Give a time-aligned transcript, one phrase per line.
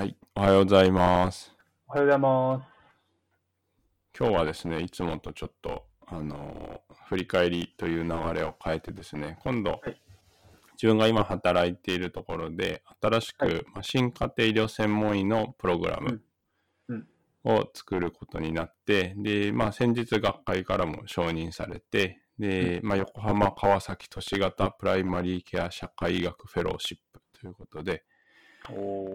[0.00, 1.54] はい、おはようございます。
[1.86, 2.66] おはようございます。
[4.18, 10.00] 今日はですね、いつもとちょっと、あのー振り返りという流れを変えてですね、今度、はい。
[10.72, 13.54] 自分が今働いているところで、新しく、はい。
[13.74, 16.22] まあ新家庭医療専門医のプログラム
[16.88, 17.06] うん。
[17.44, 28.09] を作ることになって、で、まあ、先日学会からも承認されて、で、まあ、横浜川崎都市型プライマリーケア社会医学フェローシップということで、お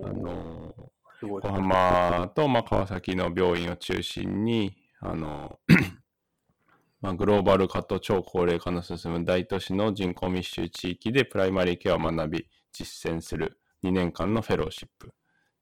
[0.03, 0.73] あの
[1.21, 1.49] 横。
[1.49, 5.59] 浜と、まあ、川崎の病院を中心に、あの、
[7.01, 15.13] まあ、グローバル化と超高齢化の進む大都市の人口密集地域でプライマリーケアを学び、実践する2年間のフェローシップ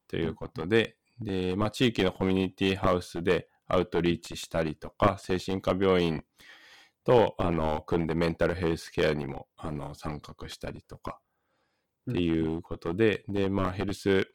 [0.08, 6.23] ということで、で、まあ、地域のコミュニティハウスでアウトリーチしたりとか、精神科病院
[7.03, 11.20] と、あの、組んでメンタルヘルスケアにも、あの、参画したりとか、
[12.12, 14.27] っていうことで、で、まあ、ヘルス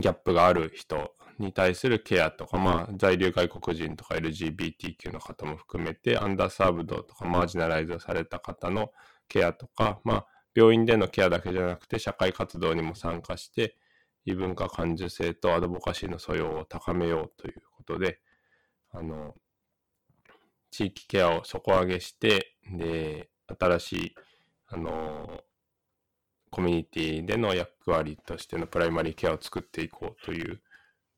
[0.00, 8.90] ギャップがある人に対するケアとか、まあ、在留外国人とか LGBTQ の方も含めて、アンダーサーブドとかマージナライズされた方の
[9.28, 13.76] ケアとか、まあ、病院でのケアだけじゃなくて、社会活動にも参加して、
[14.24, 18.20] 異文化感受性とアドボカシーの素養を高めようということで、
[18.90, 19.34] あの、
[20.70, 24.14] 地域ケアを底上げして、で、新しい、
[24.66, 25.42] あの、
[26.50, 30.60] コミュニティでの役割としてのプライマリーケアを作っていこうという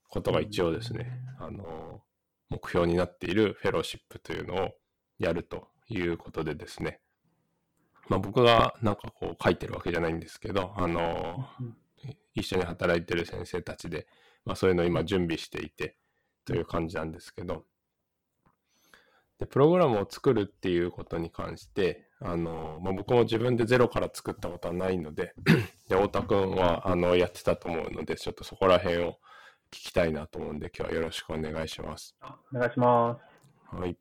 [0.08, 2.02] ことが一応ですね、あの、
[2.48, 4.70] 目標になっているフェローシップというのを
[5.18, 7.00] やるということでですね、
[8.08, 11.76] まあ僕がなんかこう書いてるわけじゃないんですけど、あの、うん
[12.34, 14.06] 一緒に働いてる先生たちで、
[14.44, 15.96] まあそういうのを今準備していて
[16.44, 17.64] という感じなんですけど、
[19.38, 25.34] で、プログラムを作るっていうことに関して、あの、まあ、僕も自分でゼロから作ったことはないので、
[25.88, 29.18] で、太田くんは、あの、やってたと思うので、ちょっとそこら辺を
[29.72, 32.14] 聞きたいなと思うんで、今日はよろしくお願いします。
[32.54, 33.18] お願いしま
[33.72, 33.96] はい。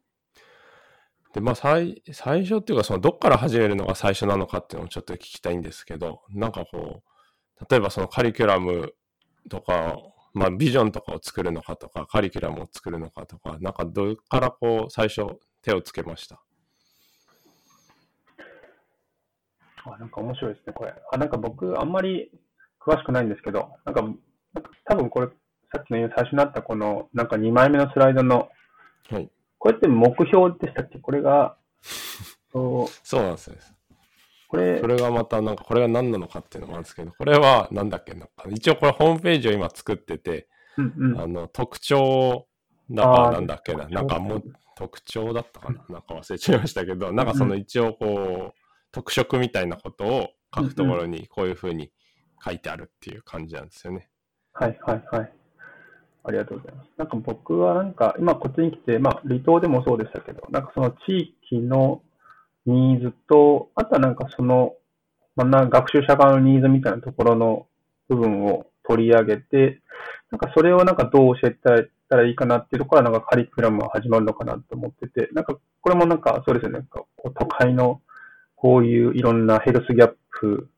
[1.34, 7.03] で、まあ、最、最初っていうか、その、どっから始めるのが最初なのかっていうのをちょっと聞きたいんですけど、なんかこ
[7.59, 8.96] う、例えばそのカリキュラム
[9.50, 9.97] とか、
[10.34, 16.35] まあ、ビジョンとかを作るのかとか、カリキュラムを作るのかとか、なんかどっからこう、最初手をつけました？
[16.35, 16.41] す。
[19.85, 20.94] あ、なんか面白いですね、これ。
[21.12, 22.31] あ、なんか僕、あんまり
[22.79, 24.03] 詳しくないんですけど、なんか、
[24.85, 25.28] 多分これ、
[25.72, 28.50] さっきの最初にあったこの、なんか2枚目のスライドの、
[29.09, 29.29] はい。
[29.57, 31.00] これって目標でしたっけ？
[31.00, 31.57] これが、
[32.51, 33.56] そう、そうなんですよ。
[34.47, 38.13] これそ、れがまた、なんかこれが何なのかっていうのもあるんですけど、これはなんだっけ？
[38.13, 40.47] なんか、一応これホームページを今作ってて、
[40.78, 41.22] うんうん。
[41.22, 42.47] あの、特徴
[42.90, 44.44] だかなんだっけな、なんかもう、
[44.75, 45.85] 特徴だったかな？
[45.90, 48.59] なんか忘れちゃいましたけど、なんかその一応こう、
[48.91, 51.91] 特色みたいなことを書くところにこういうふうに
[52.44, 54.09] 書いてあるっていう感じなんですよね。
[54.53, 55.33] はいはいはい。
[56.23, 56.89] ありがとうございます。
[56.97, 62.01] なんか僕はなんか、今こっちに来て、まあ離島でもそうでしたけど、なんかその地域の
[62.66, 64.73] ニーズと、あとはなんかその、
[65.35, 67.67] まあ、な学習者側のニーズみたいなところの
[68.09, 69.81] 部分を取り上げて、
[70.31, 71.57] なんかそれをなんかどう教えて
[72.09, 78.01] たらいいかなっていうところはなんかカリキュラムが始まるのかなと思ってて、なんかこれもなんかそうですよね、なんかこう都会の
[78.62, 80.70] こういういろんなヘルスギャップ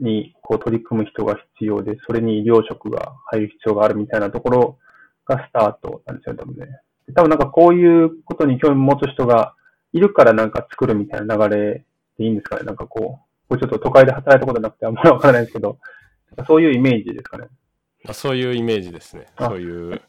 [0.00, 4.78] にこう取り組む人が必要で、それに医療職が入る必要があるみたいなところ
[5.26, 6.80] がスタートなんですよね、多分ね。
[7.06, 9.54] で多分なんかこういうことに興味持つ人が
[9.92, 11.84] いるからなんか作るみたいな流れ
[12.16, 12.62] でいいんですかね。
[12.62, 15.78] なんかこう、これちょっと都会で働いたことなくてあんまりわからないですけど、
[16.46, 17.48] そういうイメージですかね。
[18.08, 19.26] あそういうイメージですね。
[19.36, 20.00] あそういう、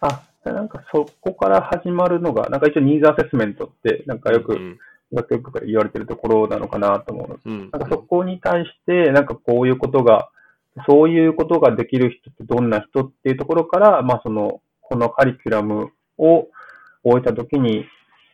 [0.00, 4.78] あ、なんかそこから始まるのが、なんか一応ニーズアセスメントって、なんかよく、うん
[5.12, 10.30] 学よく言われてるところなのかなと思うのでうんなんかそこに対して、なんかこういうことが、
[10.86, 16.48] そういうことができる人ってどんな人っていうところから、まあその、このカリキュラムを
[17.02, 17.84] 終えたときに、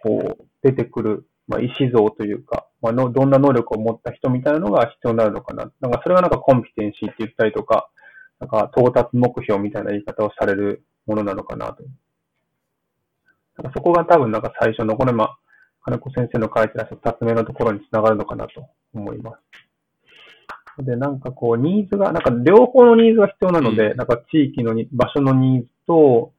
[0.02, 5.70] こう、出てくる、まあ意思像というか、まあの、どんな能力を持った人みたいなのが必要になるのかな。
[5.80, 7.88] なんかそれがなんかコンピテンシーって言ったりとか、
[8.40, 11.82] なんか到達目標みたいな言い方をされるものなのかなと。
[13.56, 15.38] なんかそこが多分なんか最初の、これまあ、
[15.84, 20.82] 金子先生の書いてらっしゃった二つ目のところにつながるのかなと思います。
[20.82, 26.32] で、なんかこう、ニーズが、なんか両方のニーズが必要なので、うんなんか地域のに場所のニーズと、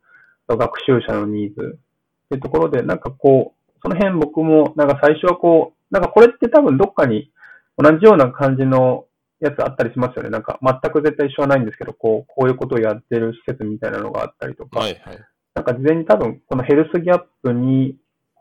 [0.48, 1.80] 学習者のニーズ
[2.26, 7.32] っていうところで、なんかこう、その辺僕も、なんか最初はこう、なんかこれって多分どっかに
[7.78, 9.06] 同じような感じの
[9.40, 10.30] やつあったりしますよね。
[10.30, 15.20] なんか全く絶対一緒はないんですけど、こう、こういうことをやってる施設みたいなのがあったりとか、はいはい。
[15.54, 17.96] なんか事前に多分このヘルスギャップに、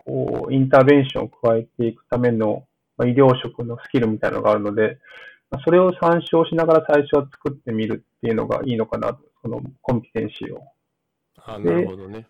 [0.05, 2.67] こう、インターベンションを加えていくための、
[2.97, 4.99] まあ、医療職のスキルみたいなのがあるので、
[5.65, 10.65] それを参照しながら最初は作ってみるっていうのがいいのかな、そのコンピテンシーを。
[11.37, 12.27] あなるほどね。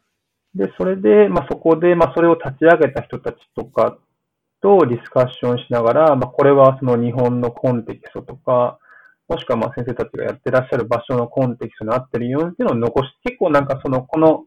[0.54, 3.98] で、それで、まあ、そこで、まあ、それを立ち上げた人たちとか
[4.60, 8.78] とディスカッションしながら、まあ、これはその日本のコンテキストとか、
[9.28, 14.44] もしくはまあ先生たちがやってらっしゃる場所のコンテキストに合ってるようにっていうのを残し、結構なんかその、この、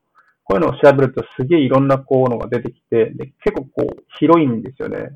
[0.48, 5.10] こういうのを調べるとすげえいろんなこうのが出てきて、で結構こう広いんですよね。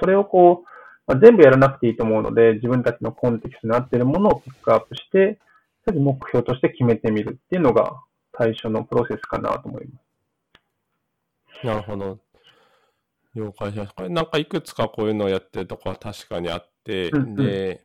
[0.00, 0.68] それをこう、
[1.06, 5.38] まあ、全部やらなくていいと思うので、自分たちのコンテキストに合ってるものをピックアップして、
[5.86, 8.02] 目標として決めてみるっていうのが
[8.38, 9.98] 最初のプロセスかなと思いま
[11.60, 11.66] す。
[11.66, 12.18] なるほど。
[13.34, 13.94] 了解しました。
[13.94, 17.84] これなんかいくつかこういうのをやってるとこは確かにあって、うんうん、で、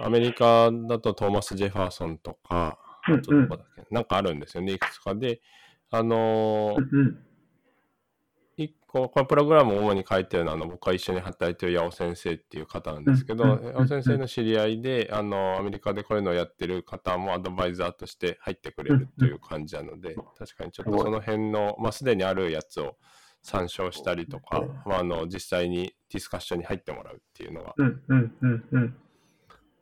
[0.00, 2.78] アメリカだとトーマス・ジェファーソンとか、
[3.08, 5.40] うなんかあるんですよね、いくつかで。
[5.90, 7.30] あのー
[8.62, 22.96] 一個、このプログラムを主に書いてるのは、あの僕は一緒に働いてる八尾先生っていう方なんですけど、八尾先生の知り合いで、あの、アメリカでこういうのをやってる方もアドバイザーとして入ってくれるという感じなので、確かにちょっとその辺の、まあ、すでにあるやつを
[23.42, 27.74] 参照したりとか、まあ、あの、実際にディスカッションに入ってもらうっていうのが、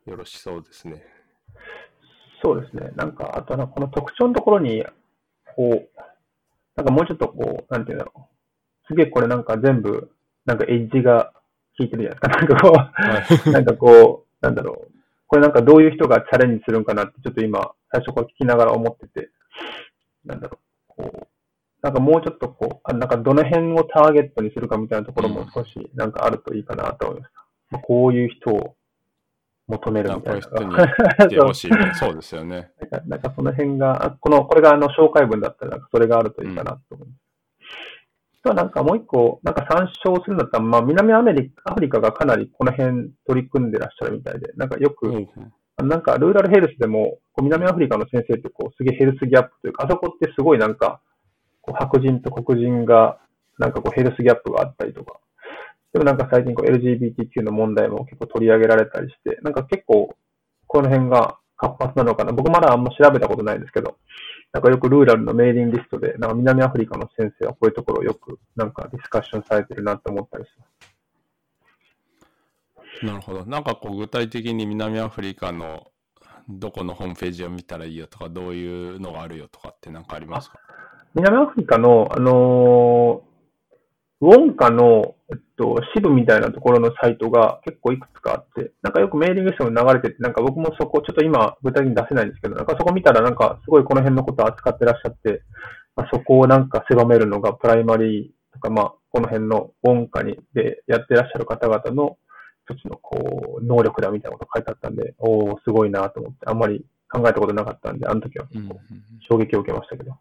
[0.05, 1.03] よろしそうですね。
[2.41, 2.91] そうですね。
[2.95, 4.85] なんか、あとはこの特徴のところに、
[5.55, 5.99] こう、
[6.75, 8.21] なんかもうちょっとこう、なんていうんだろう。
[8.87, 10.11] すげえこれなんか全部、
[10.45, 11.33] なんかエッジが
[11.77, 12.27] 効いてるじゃないですか。
[12.39, 14.91] なんかこう、はい、なんかこう、なんだろう。
[15.27, 19.29] これなんかどういう人がチャレンジするんかなって、ちょっと今、最初これ聞きながら思ってて、
[20.25, 20.59] なんだろ
[20.89, 21.03] う。
[21.03, 21.27] こう、
[21.81, 27.77] なんかもうちょっとこう、あなんかどの辺をターゲットにするかみたいなところも少しなんかあるといいかなと思いました。
[27.77, 28.75] うん、こういう人を
[29.69, 30.47] 求めるみたいな。
[30.47, 31.91] こういう人に来てほしい、ね。
[31.93, 32.71] そうですよね。
[32.79, 38.49] なんかなんかその辺が、この、これがあの紹介文だったら、なんかそれがあるといいかなと思います。
[38.49, 50.99] うん、なんかもう一個、なんか参照するんだったら、まあ南アメリカ、アフリカがかなりこの辺取り組んでらっしゃるみたいで、なんかよく、うん、なんかルーラルヘルスでも、南アフリカの先生ってこう、すげえヘルスギャップというか、あそこってすごいなんか、
[51.61, 53.19] こう白人と黒人が、
[53.59, 55.19] なんかこうヘルスギャップがあったりとか、
[55.93, 60.15] でもなんか最近こう LGBTQ の問題も結構取り上げられたりして、なんか結構
[60.67, 62.31] この辺が活発なのかな。
[62.31, 63.97] 僕まだあんま調べたことないですけど、
[64.53, 70.65] なんかよくルーラルのメーリングリストで、なんか南アフリカの先生はこういうところをよくなんかディスカッションされてるなと思ったりしま
[73.01, 73.05] す。
[73.05, 73.45] なるほど。
[73.45, 75.87] なんかこう具体的に南アフリカの
[76.47, 80.59] どこのホームページを見たらいいよとか、どういうのがあるよとかってなんかありますか？
[81.13, 83.28] 南アフリカの、あのー、
[84.21, 95.41] ウォンカの、えっと、支部みたいなところのサイトが結構いくつかあって、なんかよくメーリングしても流れてて、なんか僕もそこ、ちょっと今具体的に出せないんですけど、なんかそこ見たらなんかすごいこの辺のことを扱ってらっしゃって、
[95.95, 102.17] まあ、そこをなんか狭めるのがプライマリーとか、まあ、この辺のウォンカにでやってらっしゃる方々の
[102.69, 108.47] 一つのこう、能力だみたいなこと書いてあったんで、おー、すごいなと思って、あんまり考えたことなかったんで、あの時は
[109.29, 110.11] 衝撃を受けましたけど。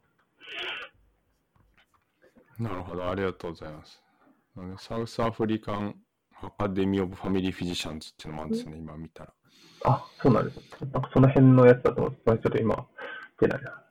[2.58, 4.02] なるほど、ありがとうございます。
[4.78, 5.94] South African
[6.42, 9.32] Academy of Family Physicians っていうのもあるんですね、今見たら。
[9.84, 10.60] あ、そうなんです。
[10.92, 12.86] なんかその辺のやつだと思って、ちょっと今、
[13.40, 13.84] 出ないな。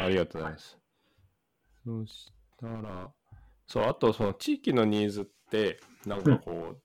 [0.00, 0.78] ありがとうございます。
[1.84, 3.12] そしたら、
[3.66, 6.76] そう、あとその地域のニーズって、なんかこう、うん、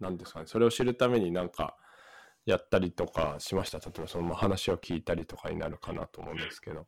[0.00, 1.76] なんですかね、それを知るためになんか
[2.46, 3.78] やったりとかしました？
[3.78, 6.86] 例えばその話を聞いたりとかになるかなと思うんですけど。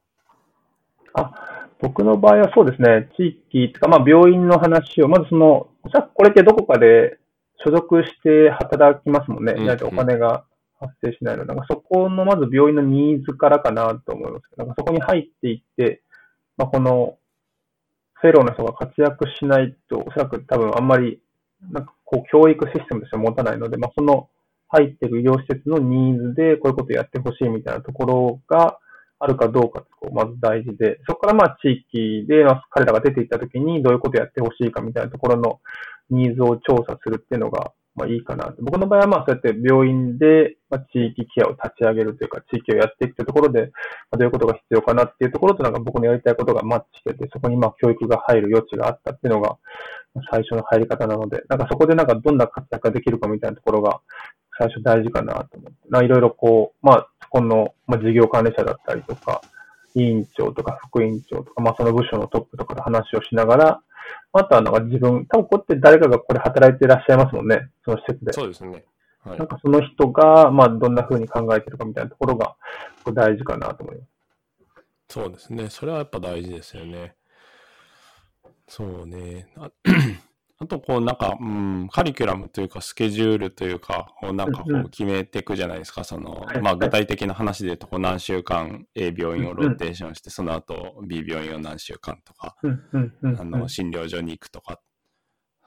[1.19, 5.69] あ、僕の場合はそうですね、地域とか、まあ、病院の話を、まずその、
[6.15, 7.19] これってどこかで
[7.65, 9.55] 所属して働きますもんね。
[9.55, 10.45] ないとお金が
[10.81, 14.45] 発生しないので、なんかそこのまず病院のニーズからかなと思います。
[14.57, 16.03] なんかそこに入っていって、
[16.57, 17.19] まあ、この
[18.15, 21.21] フェローの人が活躍しないと、おそらく多分あんまり、
[21.73, 24.29] なんかこう教育システムとして持たないので、まあ、その
[24.69, 28.79] 入っている医療施設のニーズでこういうことをやってほしいみたいなところが、
[29.21, 35.61] あるかどうかってこうまず大事で、そこからまあ地域でま彼らが出ていったときにどういうことやってほしいかみたいなところの
[36.11, 38.55] ニーズを調査するっていうのがまあいいかな。
[38.61, 43.67] 僕の場合はまあそうやって病院でまあ地域ケアを立ち上げるというか地域をやっていくというところでま
[44.13, 49.59] あどういうことが必要かなっていうところとなんか僕のやりたいことがマッチしてて、そこにまあ教育が入る余地があったっていうのが
[50.31, 54.01] 最初の入り方なので、なんかそこでなんかどんな活躍ができるかみたいなところが
[54.59, 59.41] 最初大事かなと思って、いろいろこう、まあこの、まあ、事業管理者だったりとか、
[59.95, 63.81] 委員長とか副委員長とか、まあ、その部署のトップとかと話をしながら、
[64.33, 68.33] あとはなんか自分、多分こうやって誰かがこれ働いていらっしゃいますもんね、その施設で。
[68.33, 68.85] そうですね。
[69.25, 72.57] はい、なんかその人が、まあ、どんな風に考えてるかみたいなところが、
[73.13, 74.09] 大事かなと思います。
[75.09, 75.71] そうですね。
[75.71, 77.15] それはやっぱ大事ですよね。
[78.67, 79.49] そうね。
[80.61, 86.03] ああと、こう、なんか、うん、カリキュラムというか、スケジュールというか、こうなんかこう決めていくじゃないですか。
[86.03, 92.57] その、まあ、具体的な話で言うと、こう何週間 A 病院をローテーションして、その後 B 病院を何週間とか、
[93.39, 94.81] あの、診療所に行くとか、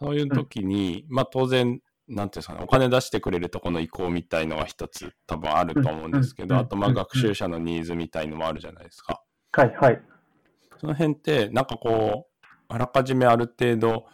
[0.02, 1.80] そういう時に、まあ、当然、
[2.10, 9.24] なんていうんですかね、お金出してくれるとこの意向みたいのが一つ多分あると思うんですけど、あと、まあ、学習者のニーズみたいのもあるじゃないですか。
[9.54, 10.02] はいはい。
[10.82, 14.06] その辺って、なんかこう、あらかじめある程度、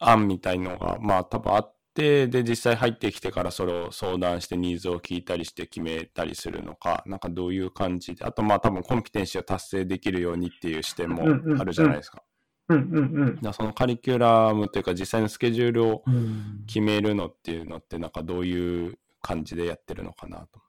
[0.00, 11.22] 案みたいのが、まあ多分あって、で、実際入ってきてからそれを相談してニーズを聞いたりして決めたりするのか、なんかどういう感じで、あとまあ多分コンピテンシーを達成できるようにっていう視点も
[11.58, 12.22] あるじゃないですか。
[12.68, 16.04] うんうんうん、そのカリキュラムというか実際のスケジュールを
[16.68, 20.60] 決めるのっていうのってなんかどういう感じでやってるのかなと。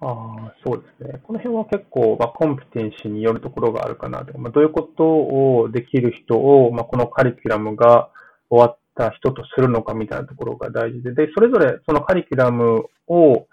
[0.00, 1.20] あ、そうですね。
[1.24, 4.38] この辺は結構、まあ、コンピテンシーによるところがあるかなと。
[4.38, 8.10] まあ、どういうことをできる人を、まあ、このカリキュラムが
[8.48, 13.48] 終わった人とするのかみたいなところが大事で、で、それぞれそのカリキュラムを、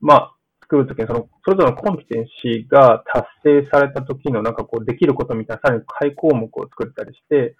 [0.00, 7.56] まあ、作るときに、その、それぞれのコンピテンシーが達成されたときの、なんかこう、できることみたいな、さらに解項目を作ったりして、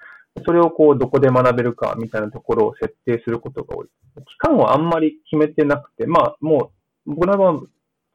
[0.47, 3.89] それをこう、どこで学べるかみたいなところを設定することが多い。
[4.27, 6.73] 期間はあんまり決めてなくて、まあ、も
[7.07, 7.61] う、僕らは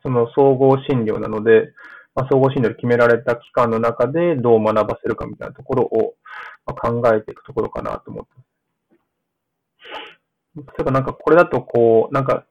[0.03, 1.73] その総合診療なので、
[2.15, 6.15] まあ、総合診療で決められた期間の中でどう学ばせるかみたいなところを、
[6.65, 8.49] ま考えていくところかなと思ってます。
[10.55, 12.45] 例えばなんかこれだとこう、なんか、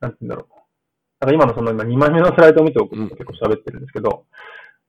[0.00, 0.54] なんて言うんだろう。
[1.20, 4.26] なんか今のその今2枚目のスライドを見ておくと結構喋ってるんですけど、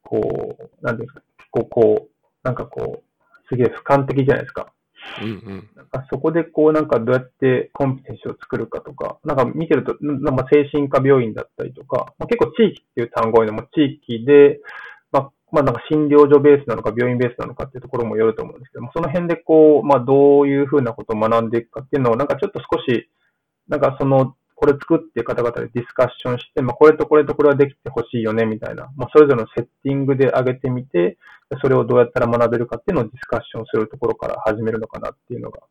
[0.04, 4.74] こう、なんていうんですか、結構こう、なんかこう、すげえ俯瞰的じゃないですか。
[5.22, 14.60] うんうん、なんかそこでこうなんかどうやってコンピテンシーを作るかとか、なんか見てると、なんか精神科病院だったりとか、まあ、結構地域っていう単語にも地域で、
[15.12, 23.10] まあ、まあなんか診療所ベースなのか病院ベースなのかっていうところもよると思うんですけども、その辺でこう、まあどういうふうなことを学んでいくかっていうのをなんかちょっと少し、
[23.68, 31.18] なんかそのこれ作って方々でディスカッションして、まあ、これとこれとこれはできてほしいよね、みたいな、まあ、それぞれのセッティングで上げてみて、
[31.62, 35.62] それをどうやったら学べるかっていうのをディスカッションするところから始めるのかなっていうのが、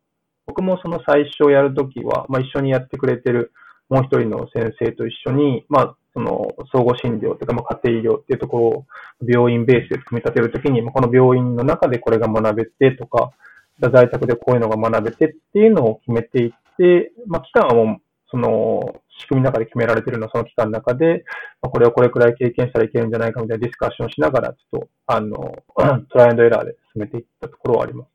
[0.45, 3.51] 僕もその最初やるときは、まあ、一緒にやってくれてる
[3.89, 8.85] もう一人の先生と一緒に、まあ、その総合診療とか、まあ、家庭医療っていうところを
[9.25, 13.31] 病院ベースで組み立てるときに、この病院の中でこれが学べてとか、
[13.79, 21.23] 在宅でこういうのが学べてっていうのを決めていって、まあ、期間はもうその仕組みの中で決められているのはその期間の中で、
[21.61, 25.55] まあ、これをこれくらい経験したらいけるんじゃないかみたいなディスカッションしながら、ちょっと、あの、
[26.11, 28.09] トライアンドエラーで進めていったところはあります。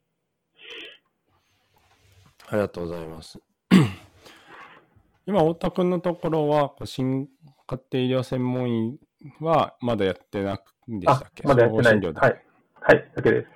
[2.48, 3.40] ありがとうございます。
[5.26, 7.28] 今、太田君のところは、新
[7.66, 8.98] 家庭医療専門医
[9.40, 11.46] はまだやってなくでしたっけ？
[11.46, 12.00] まだやってない。
[12.00, 12.42] はい。
[12.80, 13.48] はい、だけです。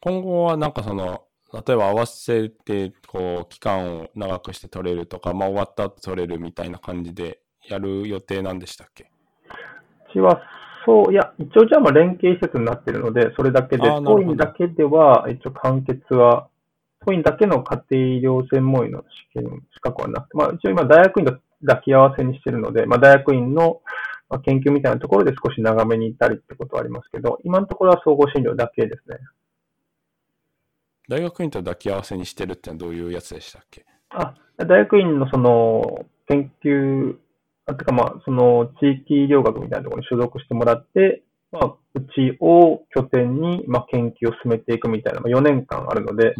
[0.00, 9.10] 今後はなんかその、例えば合わせて、こう、期間を長くして取れるとか、まあ終わった後取れるみたいな感じでやる予定なんでしたっけ？
[10.10, 10.40] うちは、
[10.86, 16.48] そう、いや、一応じゃあまあ連携施設になっているので、それだけで、当院だけでは、一応完結は、
[17.04, 19.04] 当院だけの家庭医療専門医の
[19.34, 23.80] 試験、資格はなくて、まあ一応今大学院と抱き合わせにしているので、まあ大学院の
[24.44, 29.18] 研究みたいなところで少し長めにいたりってことはありますけど、今のところは総合診療だけですね。
[31.12, 33.84] 大学院と抱き合わせにしてるってのはどういうやつでしたっけ？
[34.08, 37.16] あ、大学院のその研究、
[37.66, 46.34] あてかまあ、その地域医療学みたいなところに所属してもらって、まあ、うちを拠点に、まあ、研究を進めていくみたいな、まあ、4年間あるので、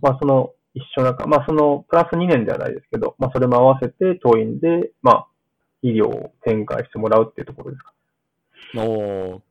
[0.00, 5.26] まあ、その一緒なんか、まあ、そのプラス2年ではないですけど、まあ、それも合わせて当院で、まあ、
[5.82, 7.92] 医療を展開してもらうっていうところですか。
[8.78, 9.42] お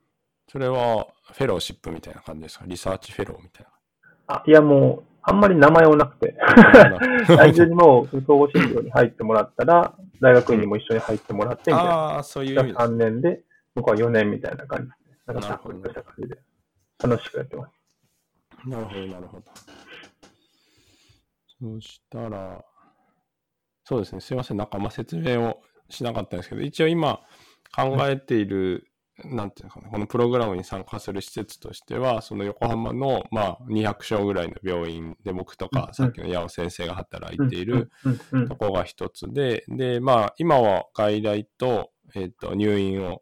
[0.47, 2.65] それはフェローシップみたいな感じですか？
[2.67, 3.71] リサーチフェローみたいな。
[4.27, 6.37] あ、いやもう、あんまり名前はなくて、
[7.27, 11.91] 最初にもう、総合診療に入ってもらったら、大学院にも一緒に入ってもらって、みたいな。
[11.91, 15.17] ああ、そういう意味3年で、僕は4年みたいな感じですね。
[15.25, 16.37] なんか、さっとした感じで、
[17.03, 18.69] 楽しくやってます。
[18.69, 19.43] なるほど、なるほど。
[21.59, 22.63] そしたら、
[23.83, 27.21] そうですね、すいません、なんかあんま説明をしなかったんですけど、一応今
[27.75, 28.87] 考えている
[29.23, 37.91] なんていうのかな、このプログラムに参加する施設としては、その横浜の、まあ、200床ぐらいの病院で、僕とか、さっきの八尾先生が働いている
[38.49, 43.21] とこが一つで、で、まあ、今は外来と、えっ、ー、と、入院を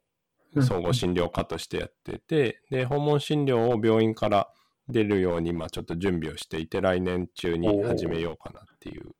[0.61, 4.49] 総合診療科としてやってて、で、訪問診療を病院から
[4.89, 9.11] 出るように、まあ、ちょっと準備をしていて、来年中に始めようかなっていう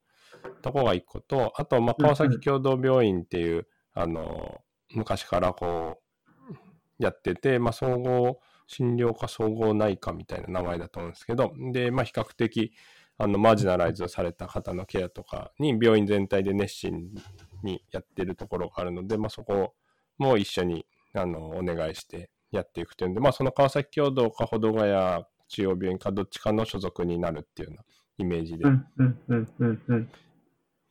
[0.61, 4.61] とこが一個と、あと、まあ、川崎共同病院っていう、あの、
[4.93, 6.02] 昔からこう、
[7.03, 12.74] やってて、まあ、総合診療科総合内科みたいな名前だと思うんですけど、で、まあ、比較的、
[13.17, 17.13] あの、マージナライズされた方のケアとかに病院全体で熱心
[17.63, 19.75] にやってるところがあるので、まあ、そこ
[20.17, 27.83] も一緒に、あの、お願いしてやっていくというんで、まあ、その川崎共同か保土ヶ谷中央病院かどっちかの所属になるっていうような
[28.17, 28.65] イメージで。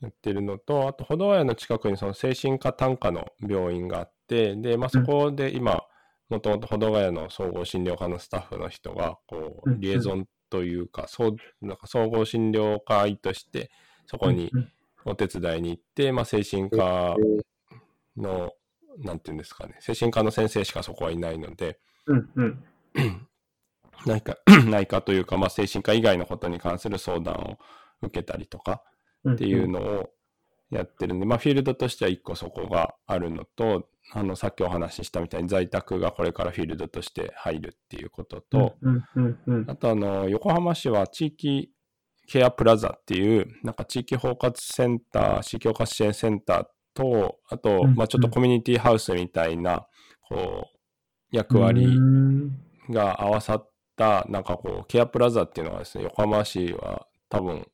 [0.00, 5.84] やってるのと、あと、保土ヶ谷の近くにその精神科単科の病院があって、で、まあ、そこで今、
[6.32, 13.70] もともと保土ヶ谷の総合診療科のスタッフの人が、こう、リエゾンというか、そう、なんか総合診療科医として、
[14.06, 14.72] そこにうん
[15.04, 17.16] お手伝いに行って、まあ、精神科
[18.16, 18.52] の、
[18.98, 22.64] なんていうんですかね、精神科の先生しかそこはいないので、うんうん。
[24.06, 24.38] 内科、
[24.70, 27.58] 内科というか、まあ、精神科以外のことに関する相談を
[28.00, 28.82] 受けたりとか、
[29.24, 29.34] うん。
[29.34, 30.10] っていうのを
[30.72, 41.70] やってるんで、まあ、フィールドとしては一個そこがあるのと、あの、さっきお話ししたみたいに在宅がこれからフィールドとして入るっていうことと、うんうんうんあとあの、横浜市は地域
[42.26, 46.64] ケアプラザっていう、なんか地域包括センター、地域包括支援センター
[46.94, 49.86] と、あと、うんまあちょっとコミュニティハウスみたいな、
[50.28, 52.50] こう、役う割ん。
[52.90, 57.66] が合わさった、なんかこう、ケアプラザっていうのがですね、横浜市は多分、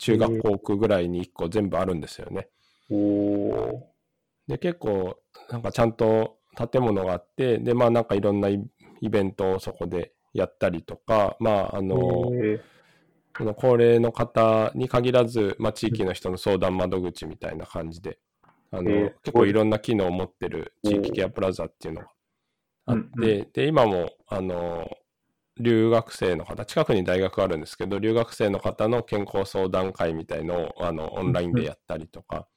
[0.00, 2.50] 中学校区ぐらいに1個全部あるんですよね。
[4.46, 5.18] で、結構、
[5.50, 6.38] なんかちゃんと
[6.70, 8.62] 建物があって、で、まあなんかいろんなイ
[9.00, 11.96] イベントをそこでやったりとか、まああの、
[12.32, 12.80] えー
[13.36, 18.18] その高齢の方に限らず、まあ地域の人の相談窓口みたいな感じで、
[18.70, 22.08] あの、えー結構いろんな機能を持ってる地域ケアプラザっていうのが
[22.86, 24.88] あって、うんうで、今も、あの、
[25.60, 32.48] 留学生の方、近くに大学があるんですけど、留学生の方の健康相談会みたいのを、あの、オンラインでやったりとか、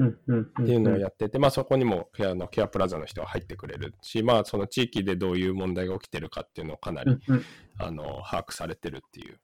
[0.00, 7.44] っていうのをやってて、まあそこにもケアのケアプラザの人が入ってくれるし、まあその地域でどういう問題が起きてるかっていうのをかなり、うんうん。
[7.78, 9.40] あの、把握されてるっていう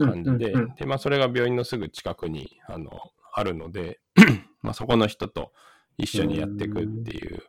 [0.00, 0.24] うん。
[0.24, 2.90] 感じで、で、まあそれが病院のすぐ近くに、あの、
[3.32, 4.00] あるので、
[4.60, 5.52] まあそこの人と
[5.96, 7.42] 一緒にやっていくっていう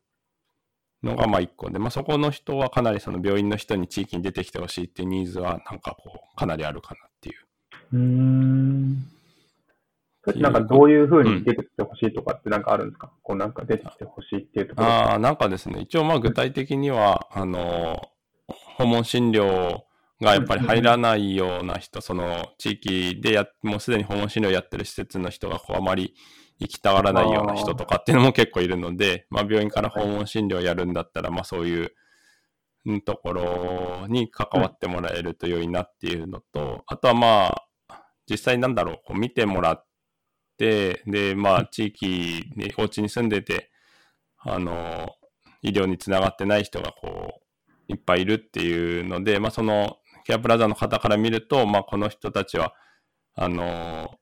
[1.06, 7.36] のがまあ一個で、まあそこの人はかなりその病院の人に地域に出てきてほしいっていうニーズはなんかこう、かなりあるかなっていう。
[7.94, 9.06] うーん。
[10.38, 14.88] なんかどういうふうに出てきてほしいとかってなんかあるんですか、こうなんか出てきてほしいっていうところ。
[14.88, 18.02] ああ、なんかですね、一応まあ具体的には、あの、
[18.48, 19.82] 訪問診療
[20.22, 26.16] がやっぱり入らないような人、その地域でや、もうすでに訪問診療やってる施設の人がこうあまり
[26.60, 31.94] 行きたがらないような人とかっていうのも結構いるので、まあ病院から訪問診療やるんだったら、まあそういう
[32.86, 37.48] うんところに関わってもらえると良いなっていうのと、あとはま
[37.90, 39.86] あ、実際なんだろう、こう見てもらっ
[40.58, 43.72] て、で、まあ地域に、お家に住んでて、
[44.38, 45.10] あの、
[45.62, 47.42] 医療につながってない人がこ
[47.90, 52.74] う、いっぱいいるっていうので、まあその、ケアプラザの方から見ると、まあこの人たちは、
[53.36, 54.16] あの、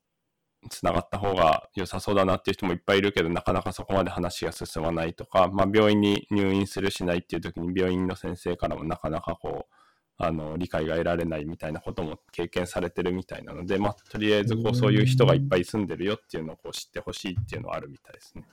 [0.70, 9.74] つながった方が良さそうだなっていう人もいっぱいいるけど、なかなかそこまで話が進まないとか、まあ病院に入院するしないっていう時に病院の先生からもなかなかこう、
[10.18, 18.46] あの、理解が得られないみたいなことも経験されてるみたいなので、まあとりあえずこう、そういう人がいっぱい住んでるよっていうのをこう知ってほしいっていうのはあるみたいですね。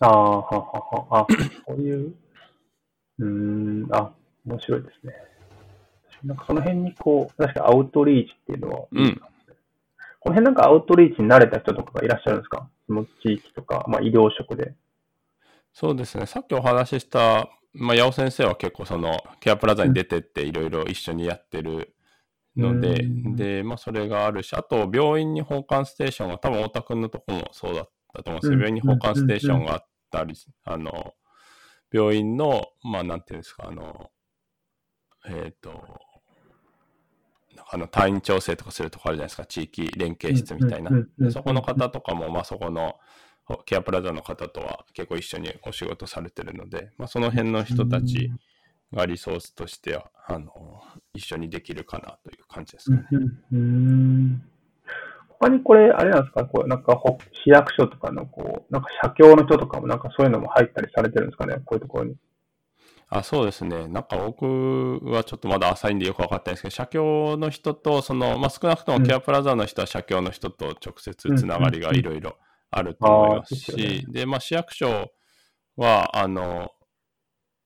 [0.00, 1.20] ああ、ははは。
[1.20, 1.26] あ、
[1.66, 2.14] そういう、
[3.18, 4.12] うーん、あ、
[4.46, 5.14] 面白いですね。
[6.24, 9.20] なんかその辺にこう、確かアウトリーチっていうのは、うん。
[10.26, 12.68] この辺なんかアウトリーチに慣れた人とかがいらっしゃるんですか？
[12.88, 14.74] その地域とか、まあ医療職で。
[15.72, 16.26] そうですね。
[16.26, 21.94] さっきお話しした、まあ、八尾先生は結構その、ケアプラザに出てっていろいろ一緒にやってる
[22.56, 23.36] ので、うん。
[23.36, 28.60] で、まあ、それがあるし、あと、病院に訪韓ステーションが、多分、太田君のとこもそうだったと思うんですけど、うん。
[28.62, 30.34] 病院に訪韓ステーションがあったり、
[30.64, 31.14] あの、
[31.92, 34.10] 病院の、まあ、なんていうんですか、あの、
[35.28, 36.00] えっ、と、
[37.70, 40.90] あの、単位調整とかするとこあるじゃないですか、地域連携室みたいな。
[41.30, 42.96] そこの方とかも、まあ、そこの、
[43.64, 48.32] ケアプラザの方とは結構一緒にお仕事されてるので、まあ、その辺の人たち
[48.92, 50.82] がリソースとしては、あの、
[51.14, 53.06] 一緒にできるかなという感じですかね。
[55.38, 56.46] 他にこれ、あれなんですか？
[56.46, 61.56] こう、なんかほ市役所とかのこう、なんか社協の人とかもなんかそういうのも入ったりされてるんですかね？
[61.64, 62.16] こういうところに。
[63.08, 63.86] あそうですね。
[63.86, 72.36] なんか僕はちょっとまだ浅いんでよくわかってないんですけど、社協の人と、その、まあ、少なくともケアプラザの人は社協の人と直接つながりがいろいろ
[72.70, 75.12] あると思いますし、で、まあ、市役所
[75.76, 76.72] は、あの、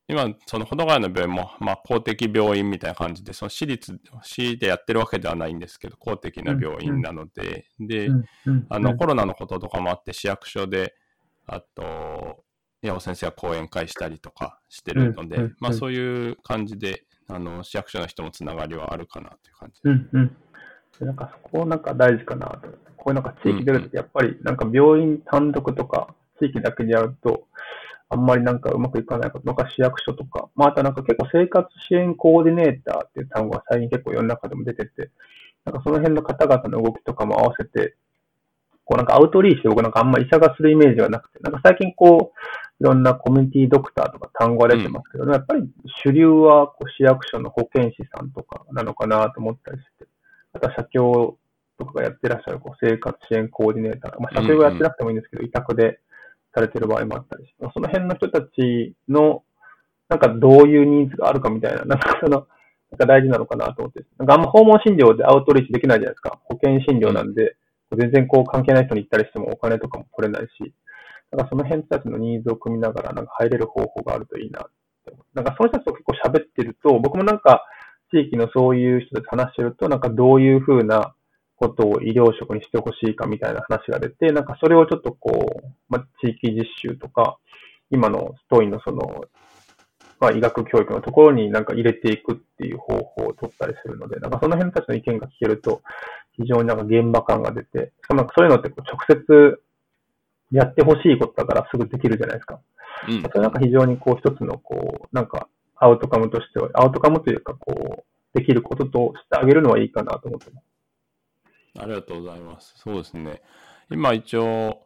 [0.09, 8.11] 今、その、保土ヶ谷の病院も、まあ、公的病院みたいな感じで、その私立、市でやってるわけではないんですけど、公的な病院なので、で、
[8.69, 10.95] あの、コロナのこととかもあって、市役所で、
[11.47, 12.45] あと、
[12.83, 19.81] 八尾先生は講演会したりとかしてるので、うんうんまあそういう感じで、あの、市役所の人もつながりはあるかなっていう感じ。
[19.85, 20.37] うんうん。
[20.99, 22.69] でなんかそこなんか大事かなと。
[22.97, 27.47] こういうなんか地域出るときやっぱりなんか病院単独とか地域だけでやると、
[28.11, 35.11] あんまりなんかうまくいかないこと、なんか市役所とか、まあ、あとなんか結構生活支援コーディネーターっていう単語が最近結構世の中でも出てて、
[35.65, 37.95] なんかその辺の方々の動きとかも合わせて、
[38.85, 42.39] こうなんかアウトリーチで僕なんかあんま医者がするイメージがなくて、なんか最近こう、
[42.81, 45.69] いろんなコミュニティドクターとか単語が出てますけど、やっぱり
[46.03, 50.07] 主流はこう市役所の保健師さんとかなのかなと思ったりして、
[50.55, 51.37] あとは社協
[51.79, 56.01] とかがやってらっしゃるこう生活支援コーディネーター、まあ、社協がやってなくてもいいんですけど、委託で
[56.55, 59.45] されてる場合もあったりして、その辺の人たちの、
[60.09, 62.47] なんかどういうニーズがあるかみたいな、なんかその、
[62.91, 66.41] なんか大事なのかなと思って、なんかあんま訪問診療でアウトリーチできないじゃないですか。
[66.45, 67.57] 保険診療なんで、
[67.97, 70.73] 全然こう関係ない人に行ったりしてもお金とかも取れないし、
[71.33, 74.65] なんかその辺たちのニーズを組みながら、なんか入れる方法があるといいなっ
[75.05, 75.25] て思う。
[75.35, 77.65] なんかその人たちと結構喋ってると、僕もなんか
[78.13, 81.15] 地域のそういう人たち話してると、なんかどういうふうな
[81.57, 87.39] ことを医療職にしてほしいかみたいな話が出て、なんかそれをちょっとこう、まあ、地域実習とか、
[87.91, 89.25] 今のストインのその、
[90.21, 95.83] まあ、医学教育のところになんか入れていくっていう方法を取ったりするので、なんかその辺たちの意見が聞けると、
[96.33, 99.63] 非常になんか現場感が出て、しかもなんかそういうのってこう直接
[100.51, 102.61] やってほしいことだからすぐできるじゃないですか。
[103.09, 110.65] うんそれなんか非常にこう一つのこう、なんかアウトカムとしては、アウトカムというかこう、できることとしてあげるのはいいかなと思ってます。
[111.79, 112.75] ありがとうございます。
[112.77, 113.43] そうですね。
[113.91, 114.83] 今一応、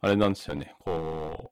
[0.00, 0.74] あれなんですよね。
[0.80, 1.51] こ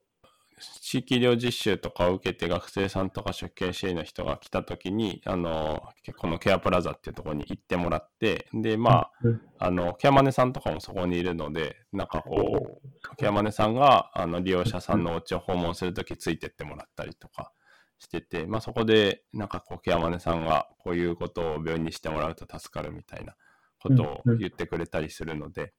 [0.81, 5.81] 地域医療実習とかを受けて学生さんとか出勤支援の人が来た時に、あの、
[6.17, 17.51] このケアプラザっていうところに行ってもらって、で、まあ、うんあの、ケアマネさんとかもそこにいるので、なんかこう、ケアマネさんが、あの、利用者さんのお家を訪問するときついてってもらったりとか
[17.99, 23.35] してて、まあそこで、なんかこう、ケアマネさんがこういうことを病院にしてもらうと助かるみたいな
[23.79, 25.73] ことを言ってくれたりするので。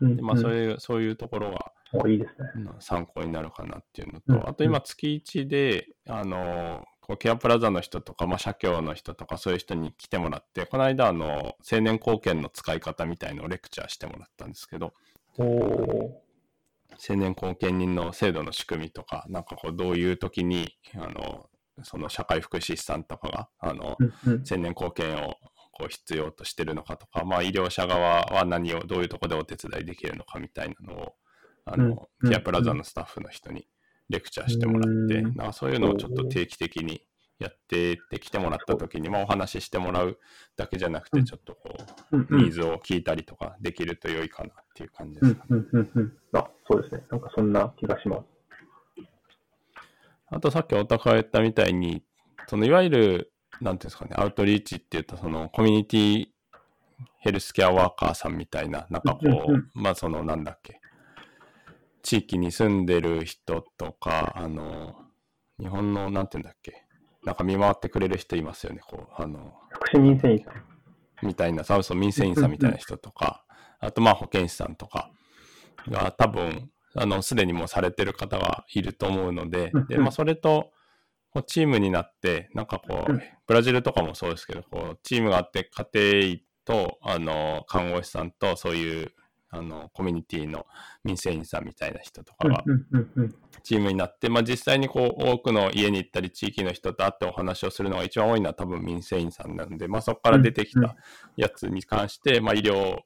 [0.00, 2.50] でまあそういう、そういうところがおいいですね。
[2.56, 14.94] うん参考になるかなっていうのうんと、あと今月1で、あの、こうケアプラザの人とか、まあ、社協の人とか、そういう人に来てもらって、この間、あの、青年貢献の使い方みたいのをレクチャーしてもらったんですけど、
[15.36, 21.48] 青年貢献人の制度の仕組みとか、なんかこう、どういう時に、あの、
[21.82, 24.12] その社会福祉士さんとかが、あの、ー。
[24.26, 25.34] うんうん青年貢献を
[25.72, 31.14] こう必要としてるのかとか、まあ、医療者側は何をどういうところでお手伝いできるのかみたいなのを
[31.64, 33.66] あの、うんケアプラザのスタッフの人に
[34.08, 37.02] レクチャーしてもらって、うんなんかそういうのをちょっと定期的に
[37.38, 40.18] やってってきてもらった時に、まあ、お話ししてもらう
[40.56, 41.76] だけじゃなくてうんちょっとこ
[42.12, 45.36] うニーズを聞いたりとかできると良いかなっていう感じです。
[45.48, 46.12] うんうんうんうん。
[46.34, 47.02] あ、そうですね。
[47.10, 48.22] なんかそんな気がします。
[50.28, 52.02] あとさっきお高が言ったみたいに、
[52.46, 56.26] そのいわゆる、なんていうんですかね、アウトリーチって言ったそのコミュニティ
[57.18, 60.80] ヘルスケアワーカーさんみたいな、なんかこう、まあそのなんだっけ、
[62.02, 64.94] 地域に住んでる人とか、あの、
[65.58, 66.84] 日本のなんていうんだっけ、
[67.24, 70.64] なんか見回ってくれる人いますよね、こう、あの、福祉民生委員さん。
[71.26, 73.44] みたいな、サウス民生委員さんみたいな人とか、
[73.78, 75.10] あとまあ保健師さんとか。
[75.88, 79.70] が多分、あの、すでにもうされてる方がいると思うので。
[79.72, 80.72] うん、で、まあそれと、
[81.30, 83.16] こうチームになって、なんかこうん。
[83.16, 89.12] う、ブラジルとかもそうですけど、こう、チームがあって、家庭医と、あの、看護師さんと、そういう、
[89.54, 90.66] あの、コミュニティの
[91.04, 92.64] 民生委員さんみたいな人とかが
[93.62, 100.96] チームになって、まあ実際にこう、多くの家に行ったり、地域の人と会ってお話をするのが一番多いのは多分民生委員さんなので、まあそこから出てきた
[101.36, 103.00] やつに関して、まあ医療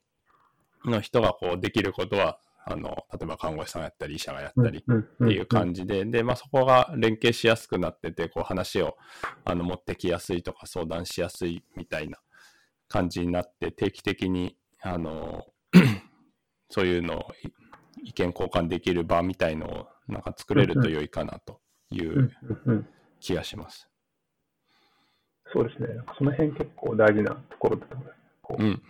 [0.85, 4.99] の人がこうできることは、あの、例えば看護師さんがやったり、医者がやったりうん。
[5.01, 8.97] っていう感じで、で、まあそこが連携しやすくなってて、こう話を
[9.45, 12.19] あの持ってきやすいとか相談しやすいみたいな
[12.87, 15.45] 感じになって、定期的に、あの、
[16.69, 17.49] そういうのをい
[18.09, 22.31] 意見交換できる場みたいのをなんか作れると良いかなという
[23.21, 23.89] 気がします。
[25.53, 25.89] そうですね。
[26.19, 28.17] その辺結構大事なところだと思います。
[28.43, 28.83] こううん、うん。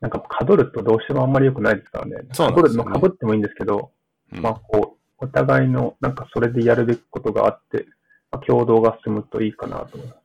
[0.00, 2.16] なんかかぶるとどうしてもあんまり良くないですからね。
[2.32, 3.92] そうなんですよねかぶってもいいんですけど、
[4.32, 7.86] うんまあこう、お互いのなんかそれでやるべきことがあって、
[8.30, 10.19] まあ、共同が進むといいかなと思います。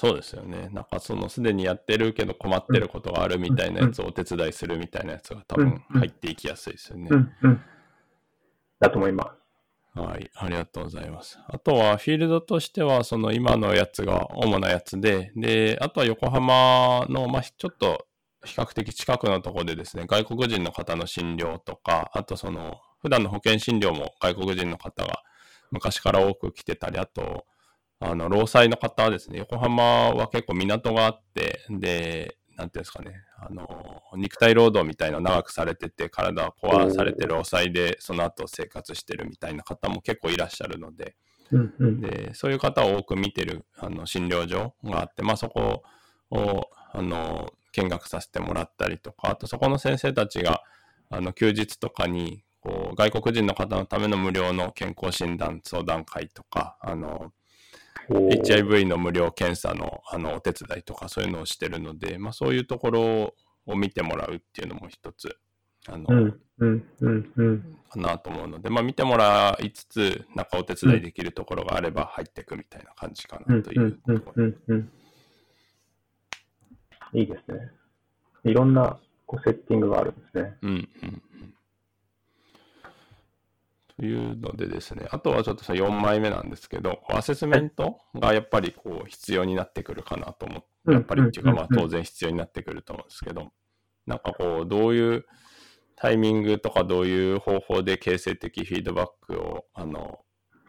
[0.00, 0.70] そうですよね。
[0.72, 7.08] なんかそのすでにやってるけど困ってることがあるみたいなやつをお手伝いするみたいなやつが多分入っていきやすいですよね。
[7.10, 7.60] うんうん。
[8.80, 9.30] だと思いま
[9.94, 10.00] す。
[10.00, 11.38] はい、ありがとうございます。
[11.48, 18.06] あとは、フィールドとしては、その今のやつが主なやつで、で、あとは横浜の、まあ、ちょっと
[18.42, 25.22] 比較的近くのところでですね、外国人の方の診療とか、あとその、普段の保険診療も外国人の方が
[25.70, 27.44] 昔から多く来てたり、あと、
[28.00, 41.14] あの、労災の方はですね、横浜は結構港があって、で、なんていうんですかね、あの、肉体労働みたいな長くされてて、体壊されて労災で、その後生活してるみたいな方も結構いらっしゃるので、
[41.52, 45.82] うんうん、で、そういう方を多く見てる、あの、診療所があって、まあそこ
[46.30, 50.62] を、あの、見学させてもらったりとか、あとそこの先生たちが、
[51.10, 57.32] あの、休日とかに、こう、外国人の方のための無料の健康診断相談会とか、あの、
[58.08, 63.34] HIV の無料検査のあのお手伝いとかそういうのをしてるので、まあ、そういうところ
[63.66, 65.36] を見てもらうっていうのも一つ、
[65.88, 74.46] あの、うんうんうんうん、かなと思うので、まあ、見てもらいつつ、なんかお手伝いできるところがあれば入っていくみたいな感じかなというところ。
[77.12, 77.70] いいですね。
[78.44, 80.56] いろんなこうセッティングがあるんですね。
[80.62, 81.22] うんうん
[84.00, 93.52] というのでですね、あとはちょっとその4枚目なんですけど、アセスメントがやっぱりこう必要になってくるかなと思って、やっぱりっていうかまあ当然必要になってくると思うんですけど、
[94.06, 95.26] なんかこう、どういう
[95.96, 100.20] タイミングとかどういう方法で形成的フィードバックをあの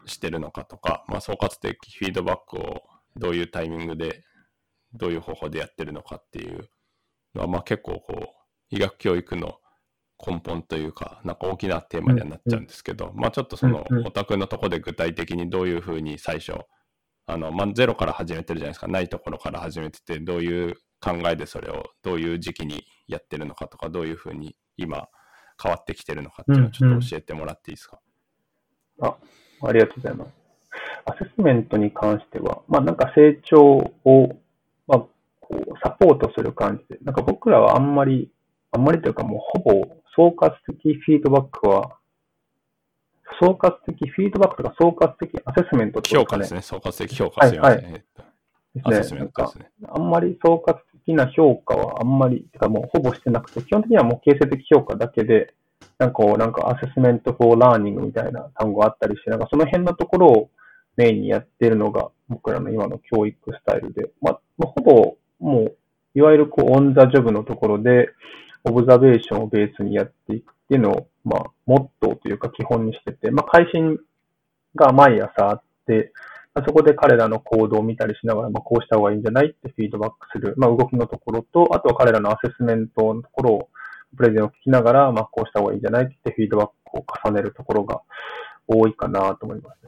[0.04, 2.82] してるのかとか、まあ、総括的フィードバックを
[3.16, 4.24] どういうタイミングで
[4.92, 6.68] どういう方法でやってるのかっていう
[7.34, 8.34] のは、まあ、結構こ
[8.70, 9.56] う医学教育の
[10.24, 16.54] 根本というか、なんか大きなテーマにはなっちゃうんですけど、まあちょっとその、お宅のとこで具体的にどういうふうに最初、
[17.26, 25.08] あの、まあゼロから始めてるじゃないですか、ないところから始めてて、どういう考えでそれをどういう時期にやってるのかとか、どういうふうに今
[25.60, 27.98] 変わってきてるのかっていうのをちょっと教えてもらっていいですか？
[29.00, 29.16] うんうん、あ、
[29.68, 30.32] ありがとうございます。
[31.04, 33.60] アセスメントに関しては、まあなんか成長
[34.04, 34.40] を、
[34.86, 35.08] まあ、こ
[35.50, 38.30] うサポートする感じで、なんか僕らはあんまり、
[38.70, 41.98] あんまりというかもうほぼ総括的フィードバックは、
[43.40, 46.62] 総括的フィードバックとか総括的アセスメントとか、ね、評価ですね。
[46.62, 48.04] 総括的評価はい、はい。
[48.84, 49.70] アセスメントですね。
[49.88, 55.54] あんまり総括的な評価はあんまり、てかもうほぼしてなくて、基本的にはもう形成的評価だけで、
[55.98, 60.50] なんかこう、なんか assessment for learning みたいな単語があったりして、なんかその辺のところを
[60.96, 65.76] メインにやってるのが僕らの今の教育スタイルで、まあ、ほぼもう、
[66.14, 68.10] いわゆるこう、 on the job のところで、
[68.64, 73.98] observation をベースにやっていくっていうのを、まあ、モットーというか基本にしてて、まあ、会心
[74.74, 76.12] が毎朝あって、
[76.54, 83.68] まあ、そこで彼らの行動を見たりしながら、まあ、こうした方がいいんじゃないってフィードバックする、まあ、動きのところと、あとは彼らのアセスメントのところを、
[84.14, 88.02] プレゼンを聞きながら、まあ、こうした方がいいんじゃないってフィードバックを重ねるところが
[88.68, 89.78] 多いかなと思います。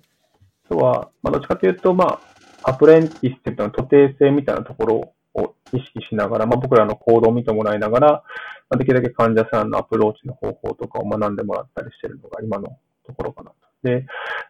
[0.67, 2.21] あとは、まあ、どっちかというと、ま
[2.63, 8.23] あ、アプレンティスっていうのは徒弟性みたいなところをを意識しながら、まあ、僕らの行動を見てもらいながら、
[8.71, 13.57] ま、できるだけ患者さんのアプローチの方法とかを学んでもらったりしてるのが今のところかなと。
[13.83, 14.07] で、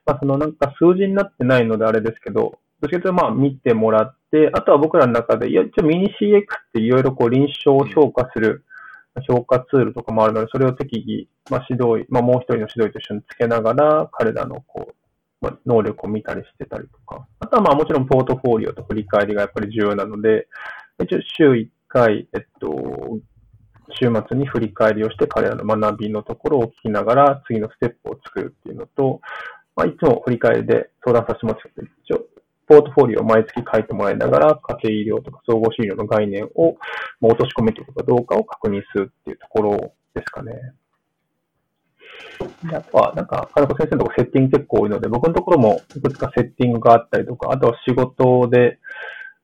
[0.06, 8.64] まあ、そのなんか数字になってないのであれですけど、どっちかというとまあ見てもらって、あとは僕らの中で、いや、一応ミニ CX っていろいろこう臨床を評価する
[9.28, 14.94] 評価ツールとかもあるので、それを適宜、まあ、指導医、まあ、もう一人の指導医と一緒につけながら、彼らのこう、
[15.66, 20.48] 能力を見たりしてたりとか、あとはまあもちろんポートフォーリオと振り返りがやっぱり重要なので、
[21.02, 23.18] 一応週1回、えっと、
[24.00, 29.20] 週末に振り返りをして彼らの学びのところを聞きながら次のステップを作るっていうのと、
[29.76, 32.24] まあ、いつも振り返りで相談させてもらって、一応、
[32.66, 36.76] ポートフォーリオを毎月書いてもらいながら、家庭医療とか総合診療の概念を
[37.20, 40.54] 落とし込めているかどうかを確認するっていうところですかね。
[42.68, 48.78] であとは、なんか、金子先生のところセッティング結構多いので、僕のところもいくつかセッティングがあったりとか、あとは仕事で、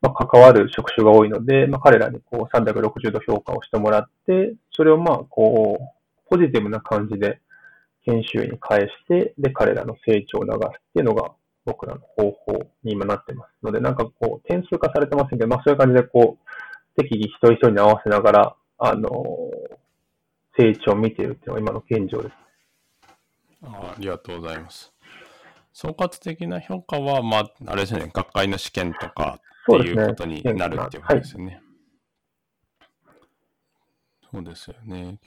[0.01, 7.41] まあ、関わる職種が多いので、まあ、彼らにこう360度評価をしてもらって、それをまあ、こう、ポジティブな感じで
[8.07, 11.33] 研修に返して、で、彼らの成長を促すっていうのが
[11.67, 12.53] 僕らの方法
[12.83, 13.51] に今なってます。
[13.63, 19.11] ので、なんかこう、点数化されてませんけど、まあ、そういう感じでこう、適宜一人一人に合わせながら、あの
[20.57, 22.35] 成長を見ているっていうのが今の現状です。
[23.63, 24.93] あありがとうございます。
[25.73, 29.41] 総括的な評価は、まあ、あれですね、学会の試験とか
[29.73, 31.63] っていうことになるっていうことですよね。
[34.33, 35.19] そうですよね。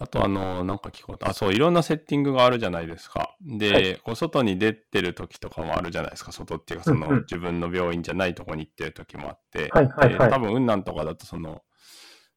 [0.00, 3.34] あと、あの、なんか聞こうと、あ、そう、いろんなセッティングがあるじゃないですか。
[3.40, 6.30] で、はい、こう外に出てる時とかもあるじゃないですか。
[6.30, 11.62] 外っていうか、その、自分の病院じゃないとこに行ってる時もあって、はいはいはい、多分、雲南とかだと、その、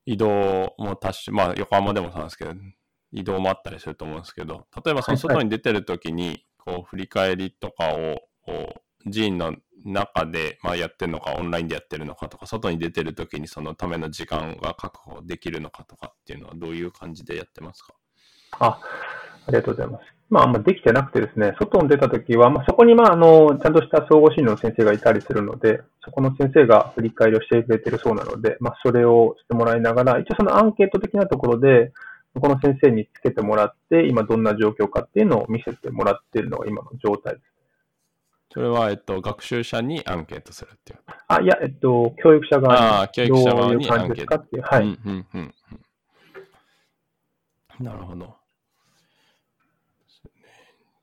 [0.08, 2.56] 移動も多種、まあ、横浜でもそうなんですけど、
[3.12, 17.96] 移動もあったりすると思うんですけど、例えばその外に出てる時に、こう、振り返りとかを、こう、寺院の中で、まあ、やってるのか、オンラインでやってるのかとか、外に出てる時にそのための時間が確保できるのかとかっていうのは、どういう感じでやってますか？
[18.60, 18.80] あ、
[19.48, 20.04] ありがとうございます。
[20.30, 31.92] まあ、あんまできてなくてですね、外に出たときは、まあ、そこに、まあ、あの、ちゃんとした総合診療の先生がいたりするので、そこの先生が振り返りをしてくれてるそうなので、まあ、それをしてもらいながら、一応そのアンケート的なところで、
[32.34, 37.46] この先生につけてもらって、今どんな状況かっていうのを見せてもらっているのが今の状態です。
[38.54, 41.00] それは、えっと、学習者にアンケートするっていう。
[41.28, 42.82] あ、いや、えっと、教育者側に。
[42.82, 44.36] ああ、教育者側にアンケート。
[44.36, 44.62] っていう。
[44.64, 44.84] はい。
[44.84, 45.40] うんうんう
[47.84, 48.36] ん、なるほど。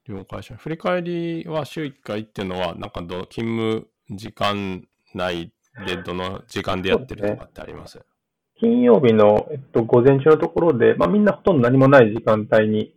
[0.06, 0.62] 了解しました。
[0.62, 5.52] 振り返りは週1回っていうのは、なんかど勤務時間内
[5.86, 8.00] でどの時間でやってるとかってあります？
[8.58, 12.92] 金曜日の、えっと、午前中のところで、まあ、みんなほとんど何もない時間帯に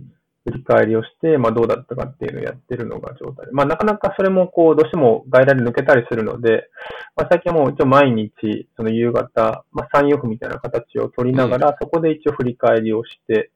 [0.45, 6.69] 振り返りをして、まあ、どうだったかっていうのをやってるのが状態で、まあ、なかなかそれもこう、どうしても外来で抜けたりするので、
[7.15, 13.51] まあ、最近はもう一応毎日、その夕方、まあ、3、4分みたいな形を取りながら、うん、そこで一応振り返りをして、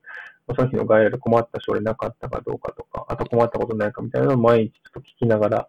[0.47, 5.67] その日の外来で困った症例なかったかどうかとか、あと困ったことないかみたいなのを毎日ちょっと聞きながら、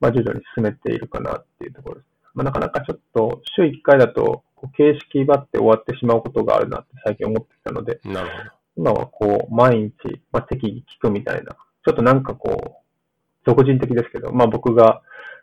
[0.00, 2.06] まあ、徐々に進めているかなっていうところです。
[2.34, 4.42] まあ、なかなかちょっと週1回だと、
[4.76, 9.94] 形式ばって終わってしまうことがあるなって最近思ってきたので、なるほど今はこう、毎日、
[10.32, 12.84] まあ、適宜聞くみたいな、ちょっとなんかこう、
[13.46, 15.02] 俗人的ですけど、まあ僕が、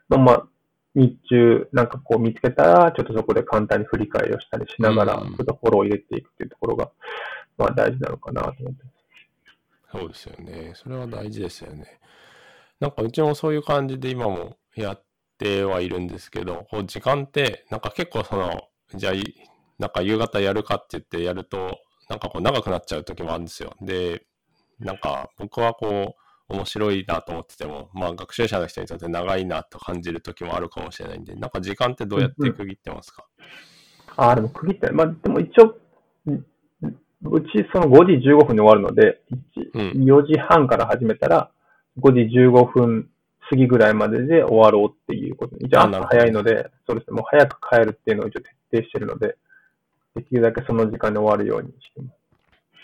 [0.10, 0.48] まあ、
[0.96, 6.92] 日中なんかこう見つけたら、ちょっとそこで簡単に振り返りをしたりしながら、ちょっとフォローを入れていくっていうところが、
[7.58, 8.84] まあ大事なのかなと思って
[9.92, 10.72] そうですよね。
[10.76, 12.00] それは大事ですよね。
[12.80, 15.04] なんかうちもそういう感じで今もやっ
[15.38, 19.14] てはいるんですけど、こう時間って、なんか結構その、じゃあ、
[19.80, 23.76] なんか夕方やるかって言ってやると、なんかこう長くなっちゃう時もあるんですよ。
[23.82, 24.26] で、
[24.80, 26.16] なんか僕はこ
[26.50, 33.26] う、面白いなと思ってても、まあ学習者の人にとって長いなと感じる時もあるかもしれないんで、なんか時間ってどうやって区切ってますか、
[34.18, 35.78] うん、ああ、でも区切って、まあでも一応、
[37.24, 39.22] うちその5時15分に終わるので、
[39.74, 41.52] 4時半から始めたら、
[42.00, 43.10] 5時15分
[43.52, 45.58] 過ぎぐらいまでで終わろうっていうこと。
[45.58, 49.36] 一応朝早いので、そうですね、もう早く帰るっていうのを一応徹底してるので、
[50.16, 52.12] できるだけその時間で終わるようにしてま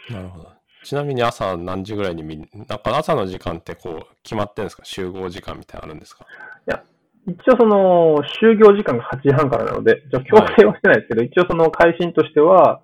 [0.08, 0.14] す。
[0.14, 0.50] なるほど。
[0.84, 4.84] ちなみに朝何時ぐらいにみんなんか朝の時間ってこう決まってるんですか？
[4.86, 6.26] 集合時間みたいなのあるんですか？
[6.68, 6.84] いや、
[7.28, 12.82] 一応その、就業時間が8時半からなので、強制はしてないですけど、はい、一応その会心としては、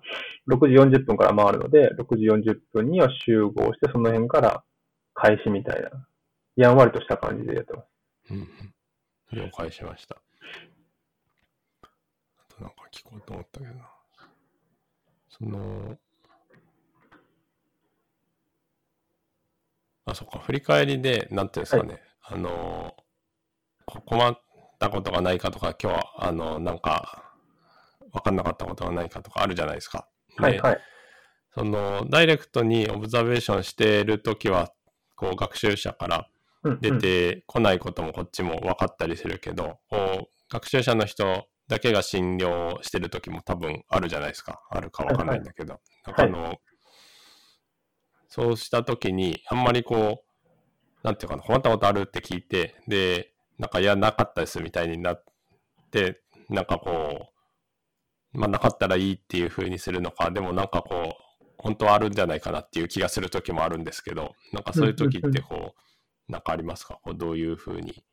[0.50, 4.62] 6時40分から回るので、6時40分には集合して、その辺から
[5.14, 5.88] 開始みたいな、
[6.56, 7.86] やんわりとした感じでやってます。
[8.30, 8.48] うん。
[9.32, 10.16] 了解しました。
[11.82, 11.88] あ
[12.48, 13.90] となんか聞こうと思ったけどな。
[15.28, 15.98] その、
[20.06, 22.94] あ、そっか、振り返りで、なんていうんですかね、はい、あの、
[24.06, 24.40] 困っ
[24.78, 27.32] たことがないかとか、今日は、あの、なんか、
[28.12, 30.08] 分かんなかったことがないかとかあるじゃないですか。
[30.36, 30.80] はいはい。
[31.52, 34.72] その、ダイレクトにオブザベーションしているときは、
[35.16, 36.28] こう、学習者から
[36.80, 44.62] 出てこないこともこっちも分かったりするけど、こう、学習者の人だけが診療してる時も多分あるじゃないですか。
[44.70, 45.74] あるかわかんないんだけど。
[45.74, 46.60] はいはあの、はい、
[48.28, 55.24] そうした時に、あんまりこう、なんていうかな、困ったことあるって聞いて、で、なんか、いや、なかったですみたいになっ
[55.90, 57.30] て、なんかこ
[58.32, 65.80] う、まあ、なかったらいいっていう風にするのか、でもなんかこう、本当はあるんじゃないかなっていう気がする時もあるんですけど、なんかそういう時ってこう、
[66.28, 66.98] なんかありますか？
[67.02, 68.04] こうどういう風に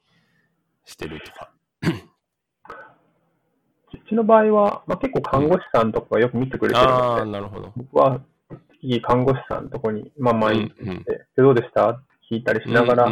[0.85, 1.51] してるとか。
[3.93, 7.71] うちの場合は、まあ、結構看護師さんとかがよく見てくれてるので、うん、なるほど。
[7.75, 8.21] 僕は、
[9.03, 11.89] 看護師さんのとこに、まあ、毎日行って、うんうん、どうでした？
[11.91, 13.11] って聞いたりしながら、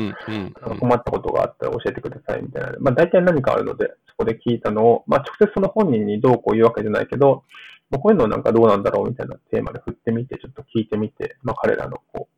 [0.79, 2.73] 困ったことがあったら教えてくださいみたいな。
[2.79, 7.43] まあ、大体何かあるので、そこで聞いたのを、まあ、直接その本人にどうこう言うわけじゃないけど、
[7.89, 12.35] まあ、こういうのなんかどうなんだろうみたいなテーマで振ってみて、ちょっと聞いてみて、まあ、彼らのこう、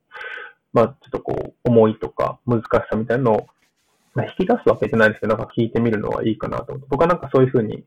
[0.73, 3.47] まあ、ちょっとこう、思いとか難しさみたいなのを、
[4.13, 7.86] まあ、引き出すわけじゃないですけど、なんか聞いてみるのはいいかなと思って、僕はなんかそういうふうに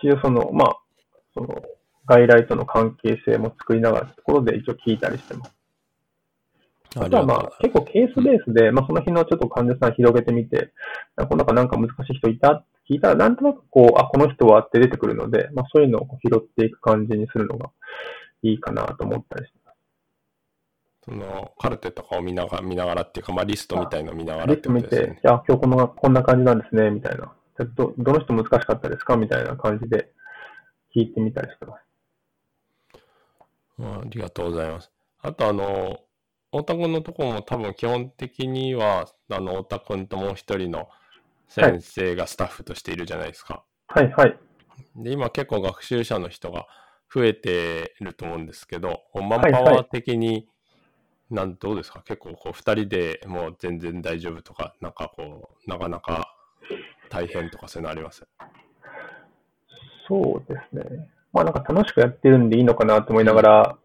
[0.00, 0.76] 一応その、まあ、
[1.34, 1.62] その、
[2.04, 5.54] 外来との関係性も作りながらところで一応聞いたりしてます。
[6.96, 10.72] あとはまあ、結構ケースベースで、まあその日のちょっと患者さん広げてみて、
[11.16, 12.52] この中なんか難しい人いた？
[12.52, 17.70] って聞いたら、なんとなくこう、あ、この人はって出てくるので、まあそういうのを拾っていく感じにするのが
[18.42, 19.58] いいかなと思ったりして。
[21.04, 25.00] その、カルテとかを見ながら、見ながらっていうか、まあリストみたいのを見ながらってことですね。
[25.00, 27.34] リスト見て、いや、今日この、こんな感じなんですね、みたいな。
[27.76, 29.16] ど、どの人難しかったですか？
[29.16, 30.10] みたいな感じで
[30.94, 31.82] 聞いてみたりしてます。
[33.80, 34.90] ありがとうございます。
[35.20, 36.00] あと、あの、
[36.50, 40.88] 太田君のところも多分基本的には、あの、太田君ともう一人の
[41.48, 43.64] 先生がスタッフとしているじゃないですか。
[43.88, 44.38] はい、はい、
[44.96, 46.66] で、今結構学習者の人が
[47.12, 50.48] 増えてると思うんですけど、マンパワー的に
[51.32, 56.34] なんどうですか結構こう二人でもう全然大丈夫とか、なんかこう、なかなか
[57.08, 58.26] 大変とかそういうのあります
[60.08, 61.08] そうですね。
[61.32, 63.78] まあなんか楽しくやってるんでいいのかなと思いながら、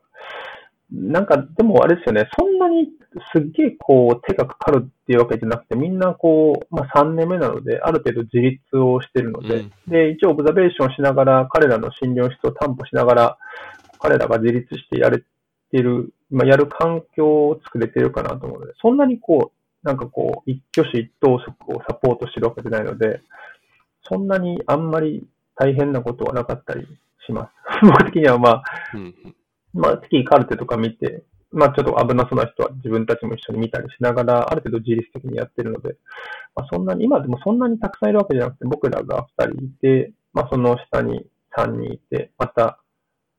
[0.91, 2.89] なんかでもあれですよね、そんなに
[3.33, 13.37] すっげえこう手がかかるっていうわけじゃなくて、みんなこう、まあ3年目なので、ある程度自立をしてるので、うんで、一応オブザベーションしながら、彼らの診療室を担保しながら、
[13.99, 15.25] 彼らが自立してやれて
[15.77, 23.21] る、まあやる環境を作れてるかなと思うので、そんなにこう、なんかこう、一挙手一投足をサポートしてるわけじゃないので、
[24.03, 26.85] そんなにあんまり大変なことはなかったり
[27.25, 27.51] します。
[27.85, 28.63] 僕的にはまあ、
[28.93, 29.35] うんうん。
[29.73, 35.97] まあ、月カルテとか見て、まあ、ちょっと危なそうな人は自分たちも一緒に見たりしながら、ある程度自律的にやってるので、
[36.55, 41.25] まあ、そんなに、今でもそんなにたくさんいるわけじゃなくて、僕らが2人いて、まあ、その下に
[41.55, 42.79] 3人いて、また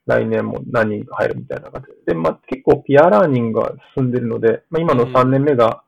[0.09, 5.85] 来年も何人か入るみたいな形で、で、まあ、結構ピアラーニングが進んでるので、まあ、今の3年目が、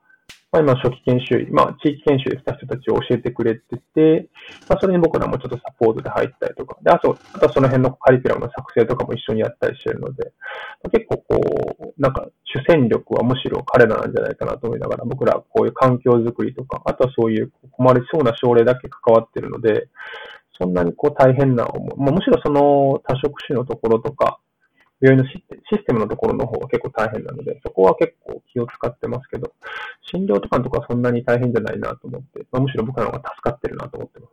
[0.52, 4.28] まあ、今初期研修医、まあ、地域研修で来た人たちを教えてくれてて、
[4.68, 10.32] まあ、それに僕らもちょっとサポートで入ったりとか、で、あと、あとはその辺のカリキュラムの作成とかも一緒にやったりしてるので、
[10.92, 11.40] 結構こ
[11.96, 19.88] う、なんか主戦力はむしろ彼らなんじゃないかなと思いながら、僕らはこういう環境づくりとか、あとはそういう困りそうな症例だけ関わってるので、
[20.60, 24.38] そんなにこう大変な思い、まあ、むしろその多職種のところとか、
[25.00, 25.42] 病院のシ
[25.72, 29.52] ステムのところの方が結構大変なので、そこは結構気を使ってますけど、
[30.12, 34.30] 診療とかのところはそんなに大変じゃないなと思って、まあ、むしろ僕らの方が助かってるなと思ってます。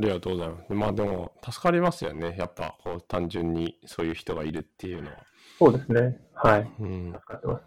[0.00, 0.72] ありがとうございます。
[0.72, 2.36] まあでも、助かりますよね。
[2.38, 5.16] やっぱ、こう、単純にそういう人がいるっていうのは。
[5.58, 6.20] そうですね。
[6.34, 6.70] はい。
[6.80, 7.12] うん。
[7.12, 7.62] 助かってます。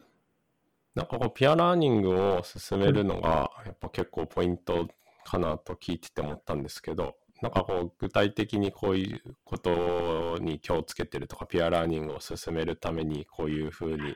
[0.96, 4.88] なんかこう、ピアラーニングを進めるのが、やっぱ結構ポイント
[5.26, 14.16] かなと聞いてて思ったんですけど、なんかこう、具体的にこういうことに気をつけてるとか、ピアラーニングを進めるためにこういうふうに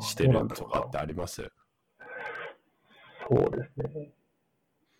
[0.00, 1.42] してるとかってあります？
[3.28, 4.10] そうですね。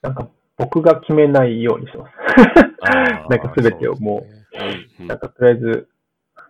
[0.01, 2.13] なんか僕が決めないようにします。
[3.31, 5.89] なんか全てをもうそうねうんうんなんかとりあえず、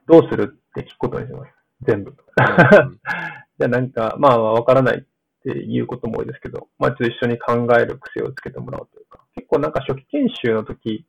[0.07, 1.53] どうするって聞くことにします。
[1.83, 2.11] 全部。
[2.11, 2.17] うん
[3.59, 5.07] じゃあなんか、まあわからない
[5.51, 11.05] っていうことも多いですけど、まあちょっと一緒に考える癖をつけてもらうというか、結構なんか初期研修の時、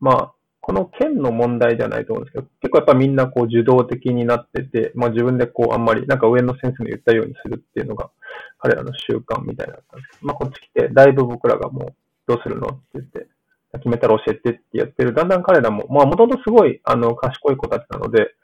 [0.00, 8.10] まあ、この県の問題ではないと思うんですけど、結構やっぱみんなこう受動的になってて、まあ自分でこうあんまり、なんか上の先生の言ったようにするっていうのが
[8.58, 11.94] 彼らの習慣みたいだったんですけど、まあこっち来て、だいぶ僕らがもう
[12.26, 13.26] どうするのって言って、
[13.74, 15.14] 決めたら教えてってやってる。
[15.14, 18.34] だんだん彼らも、まあもともとすごいあの賢い子たちなので、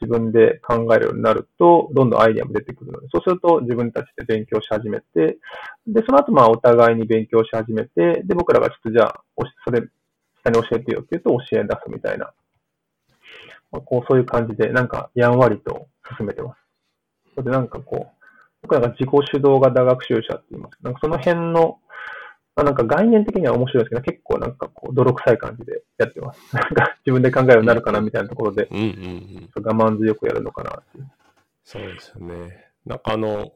[0.00, 5.38] 自分で考えるようになると、どんどんアイディアも出てくるので、そうすると自分たちで勉強し始めて、
[5.86, 9.22] で、その後まあお互いに勉強し始めて、で、僕らがちょっとじゃあ、
[9.64, 9.82] それ、
[10.42, 12.32] 下に教えてよって言うと教え出すみたいな、
[13.72, 16.60] まあ、こう、そういう感じで、なんか、やんわりと進めてます。
[17.34, 18.20] それでなんかこう、
[18.62, 21.78] 僕らが自己主導型学習者って言います、なんかその辺の、
[22.60, 26.40] まあ、なんか概念的には面白いですけど、結構なんかこう、泥臭い感じでやってます。
[26.54, 29.50] なんか自分で考えるようになるかなみたいなところで、うんうんうん。
[29.54, 31.10] 我慢強くやるのかなっていう。
[31.64, 32.66] そうですよね。
[32.84, 33.50] なんかあの、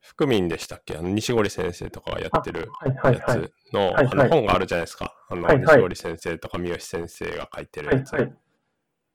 [0.00, 0.96] 福民でしたっけ？
[0.96, 3.16] あの、西堀先生とかがやってるやはい。
[3.16, 5.12] つの、あの本があるじゃないですか。
[5.28, 8.32] あの、西堀先生とか三好先生が書いてるやつ。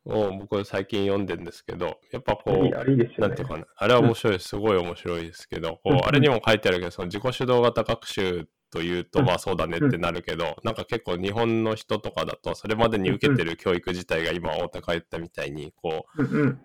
[0.10, 3.66] を僕最近読んでるんですけど、やっぱこいいうあれいいですよねなんていうかな。
[3.76, 4.48] あれは面白いです。
[4.50, 16.24] すごい面白いですけど、こう、あれにも書いてあるけど、その自己主導型学習というと、うんまあそうだねってなるけど、なんか結構日本の人とかだと、それまでに受けてる教育自体が今、太田が言ったみたいに、こう。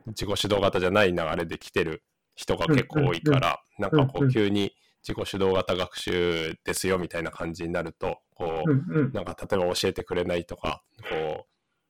[0.09, 2.03] 自己主導型じゃない流れで来てる
[2.35, 4.75] 人が結構多いから、なんかこう急に
[5.07, 9.11] 自己主導型学習ですよみたいな感じになると、こう。
[9.13, 11.47] なんか例えば教えてくれないとか、こ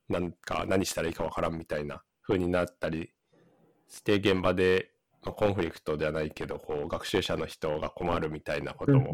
[0.09, 3.13] う、なんか何したらいいかわからんみたいな風になったり
[3.89, 4.91] して、現場で、
[5.23, 9.11] まあコンフリクトではないけど、こう、学習者の人が困るみたいなことも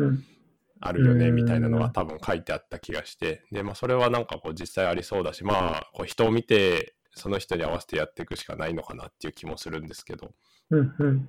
[0.80, 1.34] あるよね、うん。
[1.34, 10.32] みたいなのが多分書いてあった気がして、で、まあそれはなんかこう実際ありそうだし、まあ、こう人を見て、その人に合わせてやっていくしかないのかなっていう気もするんですけど、
[10.70, 11.28] うんうん。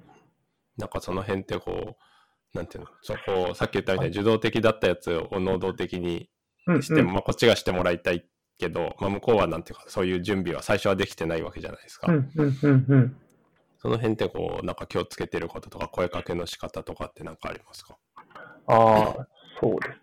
[0.78, 1.98] なんかその辺ってこ
[2.54, 6.30] う、なんていうの、そこ、さっき言ったみたいに受動的だったやつを能動的に
[6.68, 8.26] うんしても、まあこっちがしてもらいたい
[8.60, 12.12] けど、まあ向こうはなんていうか、そういう準備は最初はできてないわけじゃないですか。
[12.12, 13.18] うんうんうんうん。
[13.80, 17.98] その辺ってこう、なんか気をつけてることとか、声かけの仕方とかってなんかありますか？
[18.68, 19.28] ああ、
[19.62, 20.00] そうです。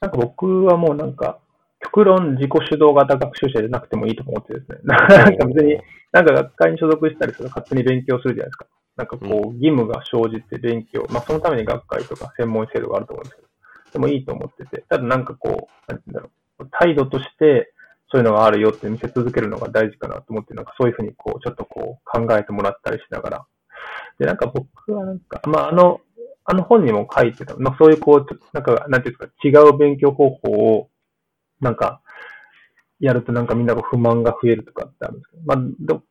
[0.00, 1.38] なんか僕はもうなんか、
[1.80, 4.78] 極論自己主導型学習者じゃなくてもいいと思ってですね。
[4.84, 4.96] な
[5.30, 5.78] んか別に、
[6.12, 8.66] なんか学会に所属したりすると勝手に勉強するじゃないですか。
[8.96, 13.48] なんかこう、義務が生じて勉強、まあそのために学会とか専門制度があると思うんですけど、
[13.94, 16.30] でもいいと思ってて、ただなんかこう、なんて言うんだろ
[16.60, 17.72] う、態度として、
[18.10, 23.46] そういうのがあるよって見せ続けるのが大事かなと思って、なんかそういうふうにこう、ちょっとこう考えてもらったりしながら。
[24.18, 26.00] で、なんか僕はなんか、まああの、
[26.44, 30.90] あの本にも書いてた、まあそういうこう、なんか、なんていうんですか、違う勉強方法を、
[31.60, 32.02] なんか、
[33.00, 36.02] やるとなんかみんな不満が増えるとかってあるんですけど、まあ、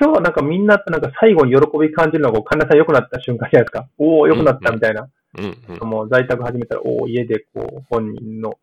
[0.00, 3.88] 今日はなんかみんななんか最後に喜び感じるのが、こう、神田さん良くなった瞬間じゃないですか。
[3.98, 5.08] おお良くなったみたいな。
[5.38, 5.88] うんうん。
[5.88, 8.58] もう在宅始めたら、おお家でこう、本人の、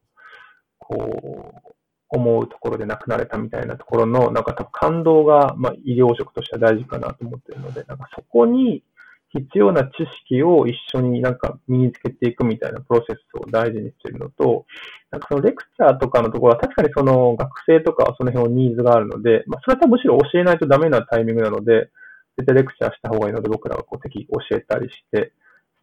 [0.80, 1.70] こう、
[2.12, 8.84] 思うところで亡くなれたみたいなところの、なんか多分感動が、まあ、医療職としては大事かなと思っているので、なんかそこに
[9.32, 9.92] 必要な知
[10.26, 14.66] 識を一緒になんか身につけていくみたいなプロセスを大事にしているのと、
[15.12, 21.90] なんかそのレクチャーとかのところは確かにその学生とかはその辺のニーズがあるので、まあ、それはむしろ教えないとダメなタイミングなので、
[22.38, 25.34] 絶対レクチャーした方がいいので僕らはこう適宜教えたりして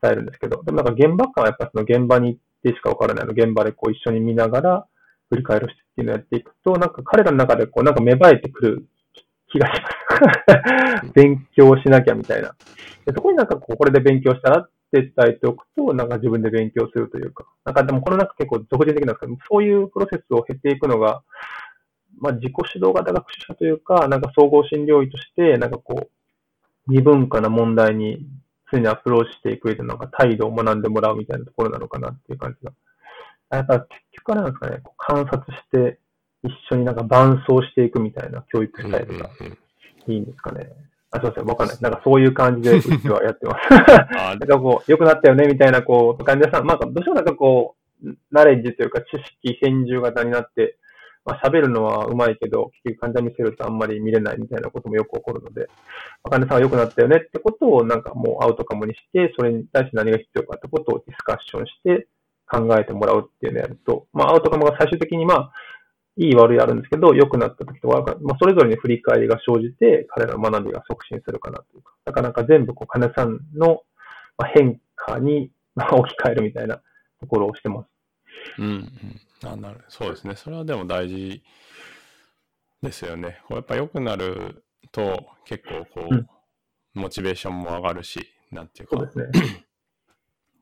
[0.03, 4.87] 伝えるんですけど、でもなんか現場感はやっぱその現場に行ってしかわからないの現場でこう一緒に見ながら
[5.31, 8.87] 振り返るしっていうのをやっていくと、なんか彼らの中でこうなんか芽生えてくる
[9.53, 9.96] 気がします。
[11.15, 12.55] 勉強しなきゃみたいな。
[13.05, 21.23] でそこになんかこう、これで勉強したらって伝えておくと、なんか自分で勉強するというか、なんかでもこのなんか結構俗人的なんですけど、そういうプロセスを経ていくのが、
[22.19, 26.09] まあ自己指導型学習者というか、なんか総合診療医として、なんかこう、
[26.89, 28.27] 二分化な問題に
[28.73, 32.73] 常にアプローチしていく上で、なんか態度を学んでもらうみたいなところなのかなっていう感じが。
[33.51, 35.99] やっぱ結局なんですかね、こう観察して
[36.43, 39.31] 一緒になんか伴走していくみたいな教育スタイルが
[40.13, 40.71] いいんですかね。
[41.11, 41.77] あ、そうですね、わかんない。
[41.81, 43.71] なんかそういう感じで うちはやってます。
[43.71, 50.77] なんかこう、良くなったよねみたいな、こう、患者さん、まあ、どうしてもなんかこう、ナレッジというか知識返従型になって、
[51.25, 55.69] まあ、喋るのはうまいけど、結局患者見せるとあんまり見れないみたいなこともよく起こるので、
[56.23, 62.07] 患者さんは良くなったよねってことをなんかもうアウトカムにして、それに対して何が必要かってことをディスカッションして、
[62.49, 65.53] 考えてもらうっていうのをやると、まあ、アウトカムが最終的にまあ、
[66.17, 73.83] いい悪いあるんですけど、良くなった時とか、まあ、それぞれに振り返りが生じて、彼らの学びが促進するかなというか、なかなか全部、こう、金さんの
[74.55, 76.81] 変化に 置き換えるみたいな
[77.21, 77.89] ところをしてます。
[78.59, 78.91] うん、うん。
[79.45, 80.35] あなるそうですね。
[80.35, 81.43] それはでも大事
[82.83, 83.41] ですよね。
[83.47, 86.27] こうやっぱ良くなると、結構こう、うん、
[86.95, 88.97] モチベーションも上がるし、なんていうか。
[88.97, 89.66] そうですね。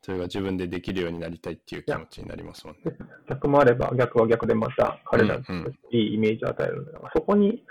[0.05, 2.93] それが自分でできるようになりたいっていう気持ちになりますもんね。
[3.27, 5.43] 逆もあれば、逆は逆でまた彼らに
[5.93, 7.65] いいイメージを与えるので、うんうん、そこに、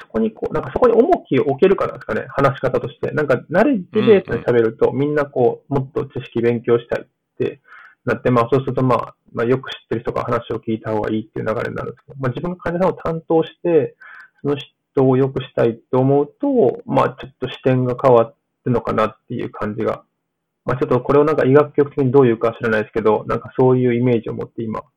[0.00, 3.10] そこにこう、なんかそこに重きを置けるかなんですかね、話し方として。
[3.10, 7.06] なんか、慣れてベースで喋ると、みんなこう、もっと知識勉強したいっ
[7.36, 7.60] て
[8.04, 13.96] なって、まあそうするとまあ、まあよく知ってる人から話を聞いた方がいいっていう流れになるんですけど、まあ自分が患者さんを担当して、
[14.42, 18.32] その人をよくしたいと思うと、まあちょっと視点が変わ
[18.66, 20.04] るのかなっていう感じが
[20.64, 24.90] まあちょっとこれをなんか医学局的にどういうか知らないですけど、なんかそういうイメージを持って今教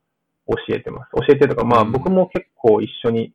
[0.70, 1.10] えてます。
[1.26, 3.32] 教えてとか、まあ僕も結構一緒に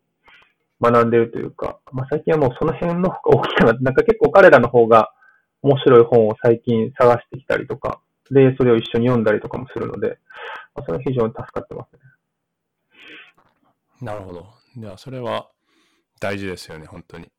[0.82, 3.74] 学んでるというか、まあ最近はもうその辺の方が大きいかな。
[3.74, 5.14] なんか結構彼らの方が
[5.62, 8.02] 面白い本を最近探してきたりとか、
[8.32, 10.18] で、それを一緒に読んだりとかもするので、
[10.74, 12.00] まあ、それは非常に助かってますね。
[14.02, 14.46] なるほど。
[14.76, 15.50] いや、それは
[16.20, 17.30] 大事ですよね、本当に。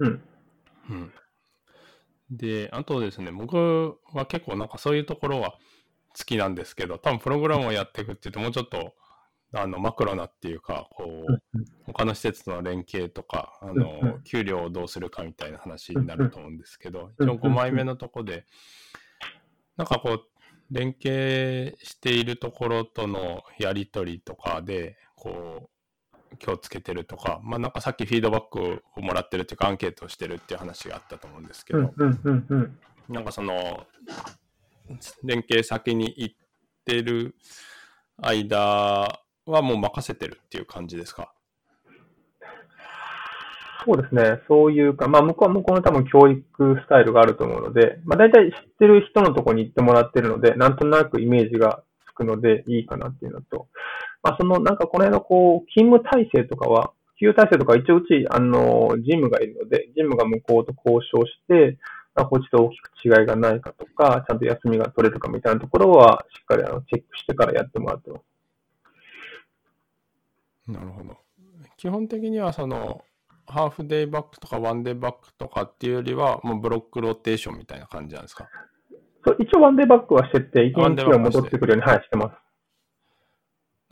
[0.00, 0.22] うん。
[0.90, 1.12] うん。
[2.32, 5.58] で、あとですね、僕は結構なんかそういうところは
[6.16, 8.94] 好きなんですけど、多分プログラムをやっていくっていうと、もうちょっと
[9.54, 11.42] あのマクロなっていうか、こう、
[11.84, 18.46] 他の施設との連携とか、あの、給料をどうするかみたいな話になると思うんですけど、一応5枚目のとこで、
[19.76, 20.22] なんかこう、
[20.70, 25.68] 連携しているところとのやりとりとかで、こう、
[26.38, 31.92] 気をつけてるとか、まあなんかさっきフィードバックをもらってるっていうかアンケートをしてるっていう話があったと思うんですけど、
[33.08, 33.86] なんかその、
[35.22, 36.36] 連携先に行っ
[36.84, 37.34] てる
[38.18, 41.32] 間はもう任せてるっていう感じですか？
[43.84, 44.40] そうですね。
[44.46, 53.66] そういうか、まあ、向こうは向こうの多分教育スタイルがあると思うので、まあ、大体知ってる人のとこに行ってもらってるので、なんとなくイメージがつくのでいいかなっていうのと、
[54.22, 61.78] まあ、その、なんかこの辺のこう、勤務体制とかは、給与体制とか一応うち、あの、ジムがいるので、ジムが向こうと交渉して、
[62.14, 68.18] まあ、こっちと大きく違いがないかとか、ちゃんと休みが取れるかみたいなところは、しっかりあのチェックしてからやってもらってま
[70.66, 70.70] す。
[70.70, 71.16] なるほど。
[71.76, 73.02] 基本的にはその、
[73.46, 78.48] ハーフデイバックとかワンデイバックとかっていうよりは、もうブロックローテーションみたいな感じなんですか？
[79.24, 82.41] そう一応ワンデイバックはしてて、一日は戻ってくるように、はい、してます。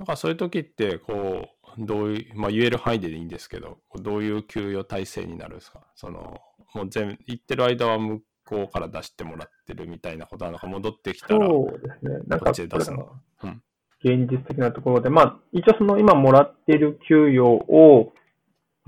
[0.01, 5.83] なんかそういう時って、こう、どういう、まあ言える範囲でいいんですけど、どういう給与体制になるんですか？
[5.95, 6.39] その、
[6.75, 12.13] もう全、行ってる間は向こうから出してもらってるみたいなことなのか、戻ってきたら、そうですね。
[12.27, 13.11] なんか、こっちで出すの？
[13.43, 13.63] うん。
[14.03, 18.20] 現実的なところで、まあ、一応その今もらっている給与をまあ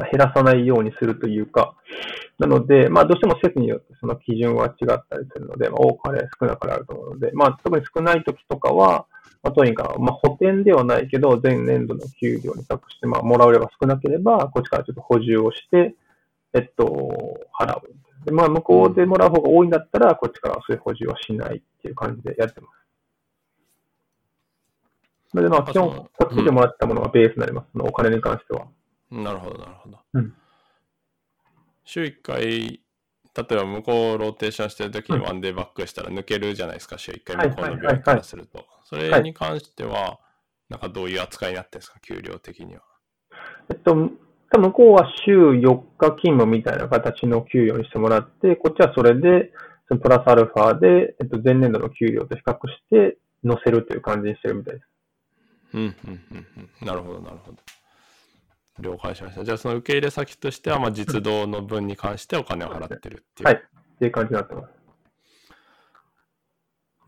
[0.04, 1.74] 減らさないようにするというか、
[2.38, 9.06] なので、まあ、どうしても施設によってその基準は違ったりするので、まあ、多かれ少なかれあると思うので、まあ、特に少ない時とかは、
[9.42, 15.94] まあ、当院から、まあ、補填ではないけど、前年度の給料に託して、まあ、もらう量が少なければ、こっちからちょっと補充をして、
[16.54, 17.82] えっと、払う。
[18.24, 22.82] でまあ、向こうでもらう方が多いんだったら、こっちからそういう補充はしないっていう感じでやってます。
[25.30, 27.66] それで、まあ、基本、こっちでもらったものがベースになります。
[27.74, 28.66] うん、お金に関しては。
[29.12, 29.98] なるほど、なるほど。
[30.14, 30.34] うん、
[31.84, 38.64] 週1回、例えば向こうローテーションしてるときにワンデーバックしたら抜けるじゃないですか、週1回向こうの病院からすると。
[38.84, 40.18] それに関しては、
[40.68, 42.82] なんかどういう扱いになってるんですか、給料的には？
[43.70, 44.18] えっと、向
[44.72, 49.52] こうは週4日勤務みたいな形の給与にしてもらって、こっちはそれで、
[49.88, 54.86] そのプラスアルファで、えっと、前年度の給料と比較して載せるという感じにしてるみたいです。
[55.74, 56.46] うん、うん、うん、
[56.80, 56.86] うん。
[56.86, 57.58] なるほど、なるほど。
[58.78, 59.44] 了解しました。
[59.44, 63.48] じゃあ、その受け入れ先としては、まあ、実動の分に関してお金を払ってるっていう。
[63.48, 63.56] はい。
[63.56, 64.82] っていう感じになってます。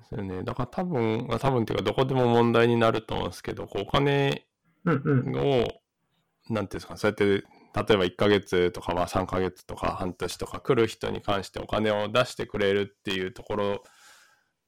[0.04, 0.42] ですよね。
[0.42, 4.44] だから多分、多分っていうか、どこでも問題になると思うんですけど、こうお金
[4.86, 5.70] を、うんうん、なんてい
[6.52, 13.82] うんですか、そうやって、例えば1ヶ月とか、まあ3ヶ月とか半年とか来る人に関してお金を出してくれるっていうところ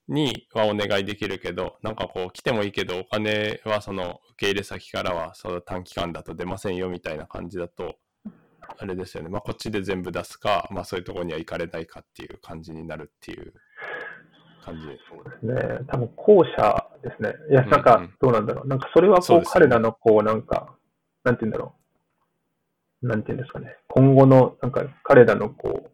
[0.08, 7.96] にはお願いできるけど、なんかこう来てもいいけど、お金はその受け入れ先からはその短期間だと出ませんよみたいな感じだと、
[8.78, 9.28] あれですよね。
[9.28, 13.52] まあこっちで全部出すか、まあそういうところには行かれないかっていう感じになるっていう
[14.64, 15.78] 感じそうですね。
[15.88, 17.34] 多分後者ですね。
[17.50, 18.64] いや、なんかどうなんだろう。
[18.64, 20.76] うんうん、なんかそれはこう、彼らのこうなんか、
[21.24, 21.74] なんて言うんだろ
[23.02, 23.08] う。
[23.08, 23.76] なんて言うんですかね。
[23.88, 25.90] 今後のなんか彼らのこ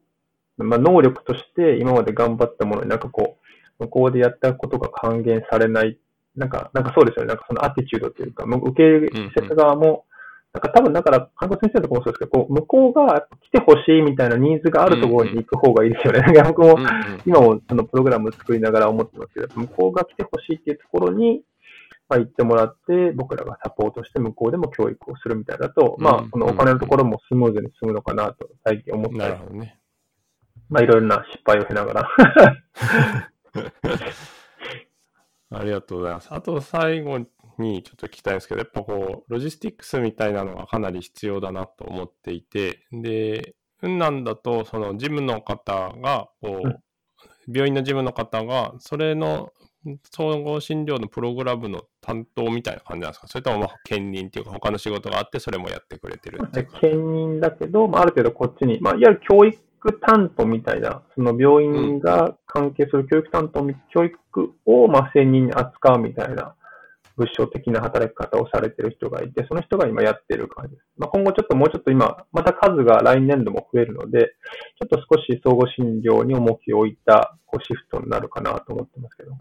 [0.58, 3.41] う、まあ能力として今まで頑張ったものになんかこう、
[3.83, 5.99] 向こうでやったことが還元されない、
[6.37, 7.28] なんか、なんかそうですよね。
[7.28, 10.05] なんかそのアティチュードというか、受け入れ施設側も、
[10.53, 16.20] なんか多分だから、看護先生とかもそうですけど、こう向こうが来てほしいみたいなニーズがあるところに行く方がいいですよね。
[16.20, 16.76] なんか僕も、
[17.26, 21.43] 今もそのプログラム作りながら思ってますけど、向こうが来てほしいっていうところに、
[22.09, 29.53] まあ、行ってもらって、僕らがサポートして向こうでも教育をするみたいだと、まあ、このお金のところもスムーズに進むのかなと最近思ってます。
[29.55, 29.78] ね。
[30.68, 32.09] まあ、いろいろな失敗をしながら
[35.50, 36.28] ありがとうございます。
[36.32, 37.18] あと最後
[37.59, 46.82] にちょっと聞きたいんですけど、やっぱこう、ロジスティックスみたいなのがかなり必要だなと思っていて、で、うんなんだと、その事務の方が、こう、
[47.53, 49.53] 病院の事務の方が、それの
[50.12, 53.26] 総合診療のプログラムの担当みたいな感じなんですか？
[53.26, 56.38] それともまあ兼任っていうか他の仕事があってそれもやってくれてる
[56.80, 59.59] 兼任だけど、まあ、ある程度こっちに、まあ、いわゆる教育
[59.93, 66.55] 担当みたいな、その病院が関係する教育担当、教育をまあ専任に扱うみたいな
[67.16, 70.85] 物証的な働き方をされてる人がいて、その人が今やってる感じです。
[70.99, 74.35] まあ、今後ちょっともうちょっと今、また数が来年度も増えるので、
[74.80, 79.33] ちょっと少し総合診療に重きを置いたこうシフトになるかなと思ってますけど。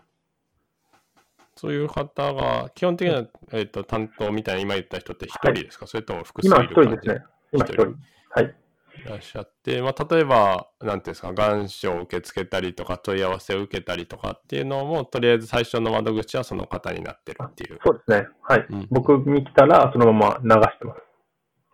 [1.56, 7.24] そういう方が、基本的には、えーと、担当みたいな今言った人って一人ですか、はい、それとも複数いる今一人ですね。
[7.54, 7.96] 今一人。
[8.32, 8.56] はい。
[8.94, 17.80] いらっしゃって、まあ、例えば、なんていうんですか、願書を受け付けたりとか、問い合わせを受けたりとかっていうのも、とりあえず最初の窓口はその方になってるっていう。
[17.84, 18.28] そうですね。
[18.42, 18.66] はい。
[18.70, 21.02] うん、僕に来たら、そのまま流してます。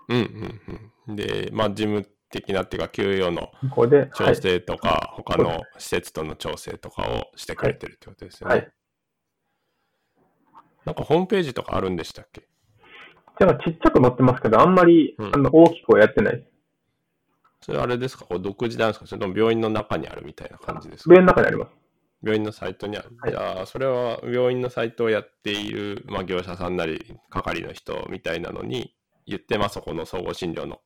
[0.09, 1.15] うんうんうん。
[1.15, 3.51] で、まあ、事務的なっていうか、給与の
[4.13, 8.55] 調整とか、はい、他の施設との調整とかをしてくれてるってことですよね。
[8.55, 8.71] はい。
[10.85, 12.47] なんかホームページとかあるんでしたっけ？
[13.37, 16.49] じゃあちっちゃく載ってますけど、あんまり、うん、あの大きくはやってないです。
[17.67, 18.25] それあれですか？
[18.25, 19.05] こう独自なんですか？
[19.05, 21.13] それとも病院の中にあるみたいな感じですか？
[21.13, 21.71] 病院の中にあります。
[22.23, 23.09] 病院のサイトにある。
[23.19, 28.95] はい、じゃあ、それは病院のサイトをやっている、まあ、業者さんなり、係の人みたいなのに
[29.27, 30.79] 言って、まあ、そこの総合診療の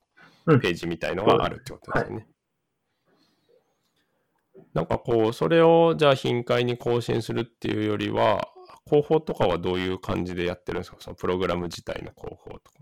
[0.45, 2.27] ページみたいのがあるってことですよね。
[4.55, 8.49] うんはい、なんかこう、それをじゃあ頻回に更新するっていうよりは、
[8.85, 10.97] 広報とかはどういう感じでやってるんですか？
[10.99, 12.79] そのプログラム自体の広報とか。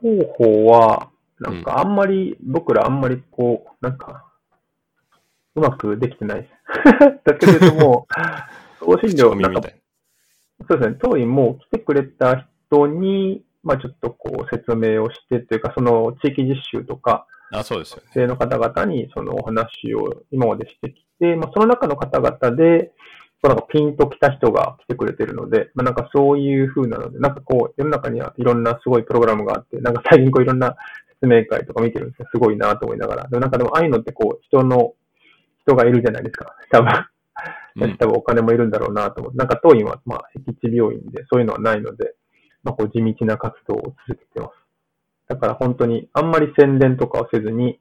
[0.00, 4.24] 広報は、なんかあんまり、うん、僕らあんまりこう、なんか、
[5.54, 6.52] うまくできてないです。
[7.24, 8.06] だけれども、
[8.80, 9.60] 送信料、なんか、
[10.68, 18.26] そうですね、当院も来てくれた人に、まあちょっとこう説明をしてというか、その地域実習とか、あそうですよね。
[18.26, 22.92] の方々にそのお話を今までしてきて、まあその中の方々で、
[23.42, 30.76] なんかピンと来た人が来てくれてるので、まあ、なんかそういう風なので、なんかこう、世の中にはいろんなすごいプログラムがあって、なんか最近こういろんな
[31.20, 32.28] 説明会とか見てるんですよ。
[32.32, 33.28] すごいなと思いながら。
[33.28, 34.94] でもなんかでも、ああいうのってこう、人の、
[35.66, 36.54] 人がいるじゃないですか。
[36.70, 36.90] 多分。
[36.90, 37.04] うん
[37.98, 42.14] 多分お金もいるんだろうなと思って、なんか当院は、まあ、僻地病院でそういうのはないので、
[42.64, 44.52] まあ、こう地道な活動を続けてます。
[45.28, 47.78] だから本当に、あんまり宣伝とかをせずに、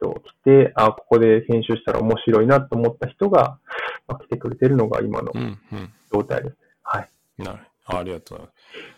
[0.00, 3.58] と来て、あ、ここで編集したら面白いなと思った人が、
[4.06, 5.92] まあ、来てくれてるのが今のうんうん。
[6.12, 6.56] 状態です。
[6.82, 7.10] はい。
[7.38, 8.93] なるあありがとうございます。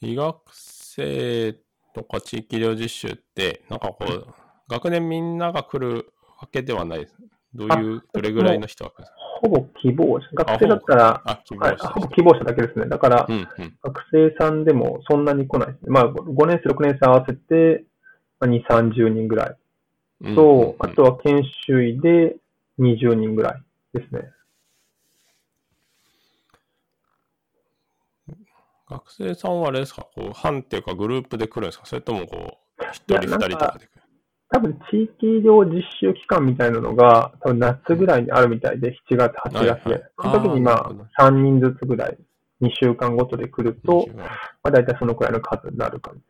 [0.00, 1.54] 医学生
[1.94, 4.26] とか地域医療実習って、なんかこう、
[4.68, 7.16] 学年みんなが来るわけではないです。
[7.54, 9.16] どういう、どれぐらいの人が来るんですか？
[9.42, 10.28] ほぼ希望者。
[10.34, 12.86] 学生だったら、あ、希望はい、者ほぼ希望者だけですね。
[12.86, 13.46] だから、うんうん。
[13.82, 15.90] 学生さんでもそんなに来ないですね。
[15.90, 17.84] まあ、5年生、6年生合わせて、
[18.40, 19.56] まあ2、30人ぐらい。
[20.22, 22.36] うんと、うんうんあとは研修医で
[22.78, 23.62] 20人ぐらい
[23.98, 24.22] ですね。
[28.88, 30.02] 学生さんはあれですか？
[30.14, 31.86] こう、班っていうかグループで来るんですか？
[31.86, 34.02] それともこう、一人いや二なんか人とかで来る？
[34.50, 40.04] 多分地域医療実習期間みたいなのが、多分夏ぐらいにあるみたいで、7月、8月はいはいで。
[40.20, 42.18] その時にまああーなるほど、3人ずつぐらい、
[42.60, 44.24] 2週間ごとで来ると、ま
[44.64, 46.20] あ大体そのくらいの数になる感じ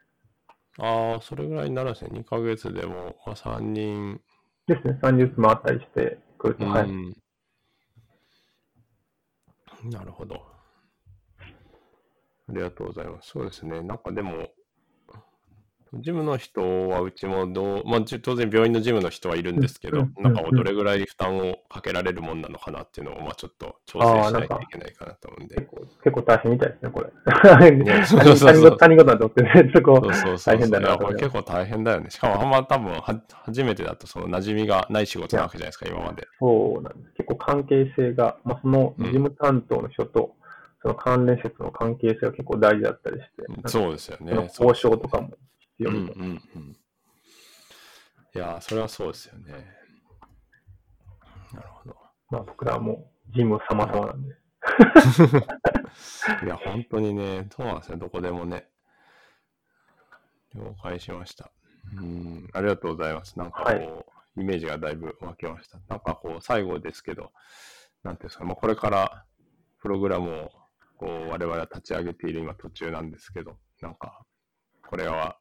[0.78, 2.10] ああ、それぐらいになるんですね。
[2.20, 4.20] 2ヶ月でも、まあ、3人。
[4.66, 4.98] ですね。
[5.02, 6.84] 30ずつ回ったりしてくると、はい。
[6.84, 7.14] うん
[9.90, 10.40] なるほど。
[12.48, 13.30] ありがとうございます。
[13.30, 13.82] そうですね。
[13.82, 14.48] なんかでも、
[16.00, 25.66] ジムの人はうちもどう、まあ、じ当然病院のジムの人はいるんですけど、うんなんかうんどれぐらい負担をかけられるもんなのかなっていうのを、まあちょっと調整しないといけないかなと思うんで結。
[25.68, 27.70] 構結構大変みたいですね、これ。
[27.70, 32.10] ね他人事他人事だと思ってね、そう大変だなこれ結構大変だよね。
[32.10, 36.26] しかもあんま多分は初めてだとその馴染みがない仕事なわけじゃないですか、今まで。
[36.38, 37.12] そうなんです。
[37.16, 40.34] 結構関係性が、まあ、その事務担当の人と、
[40.84, 43.22] その関連施設の関係性が結構大事だったりし
[43.62, 44.34] て、そうですよね。
[44.34, 45.30] 交渉とかも
[45.78, 46.24] 必うん要みたいな。
[46.24, 46.76] うんうん。
[48.36, 49.66] いやー、それはそうですよね。
[51.54, 51.96] なるほど。
[52.28, 52.96] まあ僕らはもう
[53.32, 54.34] 事務様々なんで。
[56.44, 58.68] いや、本当にね、そうなんですよ、どこでもね。
[60.54, 61.50] 了解しました。
[61.96, 63.38] うん、ありがとうございます。
[63.38, 63.88] なんかこう、はい
[64.36, 65.78] イメージがだいぶ湧きました。
[65.88, 67.30] なんかこう、最後ですけど、
[68.02, 69.24] なんていうんですか、まあ、これから
[69.80, 70.63] プログラムを
[71.04, 74.22] こう我々は立ち上げている今途中なんですけど、なんか、
[74.88, 75.36] これは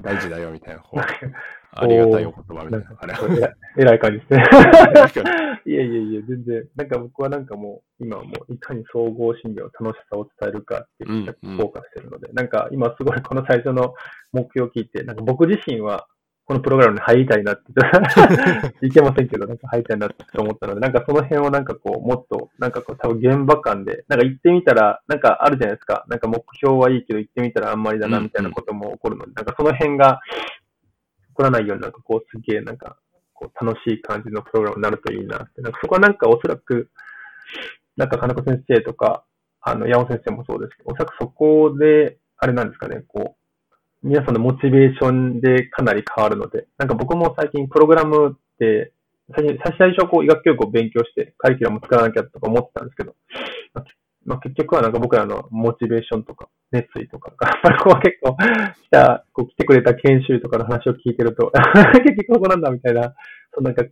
[0.00, 1.00] 大事だよみたいな、 こう、
[1.76, 2.96] ありがたいお言葉みたいな。
[3.00, 4.38] あれなんか偉い感じですね。
[4.44, 6.68] は、 いやいやいや、全然。
[6.76, 13.94] なんか僕はなんかもう、今はもういかに総合診療の楽しさを伝えるかってフォーカスしてるので、なんか今すごいこの最初の
[14.30, 16.06] 目標を聞いて、なんか僕自身は
[16.46, 17.62] このプログラムに入りたいなって、
[18.86, 26.04] いけませんけど、なんか入りたいなって思ったので、なんかその辺をなんかこう、もっと、なんかこう、多分現場間で、なんか行ってみたら、なんかあるじゃないですか。
[26.08, 30.20] なんか目標はいいけど行ってみたらあんまりだなみたいなことも起こるので、なんかその辺が
[31.28, 32.98] 起こらないようになんかこう、すげえなんか、
[33.32, 35.62] こう楽しい感じのプログラムになるといいなって。
[35.62, 36.90] なんかそこはなんかおそらく、
[37.96, 39.24] なんか金子先生とか、
[39.62, 43.43] あの、山尾先生もそうですけど、おそらくそこで、あれなんですかね、こう、
[44.04, 48.92] 皆さんのモチベーションでかなり変わるので、なんか僕も最近プログラムって、
[49.34, 53.16] 最初最初はこう医学教育を勉強してカリキュラムを作らなきゃとか思ってたんですけど、
[54.26, 61.50] まあ、結局はなんか僕らのモチベーションとか熱意とかが、やっぱりこう結構来た、こう来てくれた研修とかの話を聞いてると、
[62.04, 63.14] 結局ここなんだみたいな、
[63.54, 63.84] そのなんか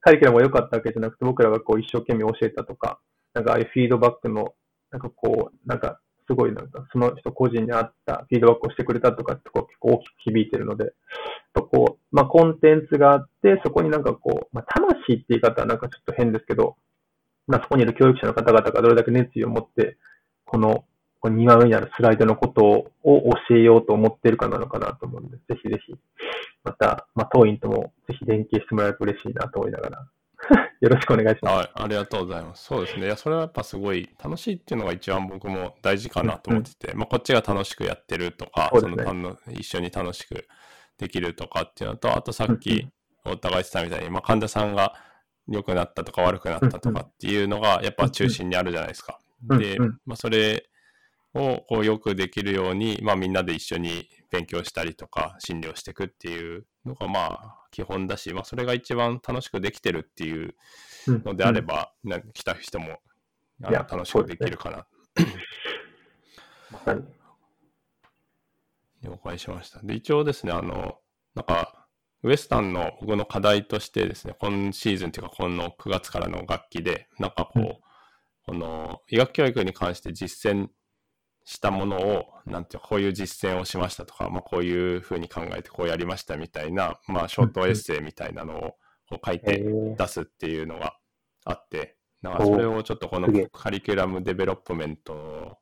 [0.00, 2.98] カリキュラムが良かったわけじゃなくて、僕らがこう一生懸命教えたとか、
[3.34, 4.54] なんかああいうフィードバックの、
[4.90, 6.00] なんかこう、なんか
[6.30, 10.92] すごいなんかその人個人に合ったフィードバックをしてくれたとかってこう結構大きく響いてるので、やっ
[11.54, 16.76] ぱこう、まあコンテンツがあって、そこになんかこう、まあ魂って言い方はなんかちょっと変ですけど、
[17.48, 19.96] まあそこにいる教育者の方々がどれだけ熱意を持って、
[20.44, 20.84] この、
[21.18, 22.86] この2番上にあるスライドのことを
[23.48, 25.94] 教えようと思ってるかなのかなと思うんで、ぜひぜひ、
[26.62, 30.06] また、まあ当院ともぜひ連携してもらえると嬉しいなと思いながら、
[30.80, 31.56] よろしくお願いします。
[31.56, 32.64] はい、ありがとうございます。
[32.64, 33.06] そうですね。
[33.06, 40.46] いや、それはやっぱすごい楽しいっていうのが一番僕も大事かなと思ってて、まあ、こっちが楽しくやってるとか、そねの一緒に楽しく
[40.98, 42.88] できるとかっていうのと、あとさっうんうき
[43.24, 44.94] お互い言ってたみたいに、まあ、患者さんが
[45.48, 49.18] 良くなったとか悪くなったとかっていうのがやっぱ中心にあるじゃないですか。
[49.42, 50.68] でうんうん、まあ、それ
[51.34, 60.54] をこうよくできるように、まあ、みんなで一緒に勉強したりとか診療していくっていうのがまあ基本だし、まあ、それが一番楽しくできてるっていう
[61.06, 62.98] うんのであれば、な来た人も
[63.62, 64.86] あの楽しくできるかな。
[66.70, 67.02] まさに
[69.02, 69.80] 了解しました。
[69.82, 70.98] で、一応ですね、あの、
[71.34, 71.86] なんか、
[72.22, 77.76] ウエスタンの僕の課題としてですね、今シーズンというか、この9月からの学期で、なんかこう、うん
[78.50, 80.68] この医学教育に関して実践
[81.50, 88.76] したものを、なんていうか、こういう実践をしましたとか、まあ、こういうふうに考えてこうやりましたみたいな、まあ、ショートエッセイみたいなのを
[89.12, 89.94] を書いてえ。
[89.98, 90.94] 出すっていうのが
[91.44, 95.58] あって、なんかそれをちょっとこの curriculum development を。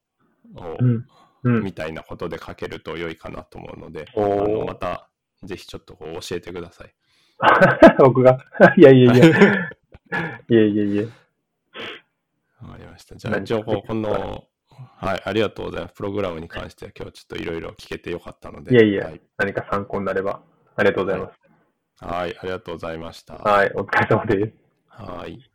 [1.44, 5.08] みたいなことで書けると良いかなと思うので、あのまた
[5.44, 6.94] ぜひちょっとこう教えてください。
[7.98, 8.36] 僕が？
[8.76, 9.24] いやいやいや。
[10.50, 11.02] いやいやいや。
[12.60, 13.14] わかりました。
[13.14, 14.48] じゃあ、何情報、この、
[14.96, 15.94] はい、ありがとうございます。
[15.94, 18.72] プログラムに関しては今日ちょっといろいろ聞けてよかったので。
[18.72, 19.20] いやいやはい。
[19.36, 20.40] 何か参考になれば。
[20.76, 21.38] ありがとうございます。
[22.04, 23.34] はい、ありがとうございました。
[23.34, 23.72] はい。
[23.74, 24.52] お疲れ様です。
[24.88, 25.50] はい。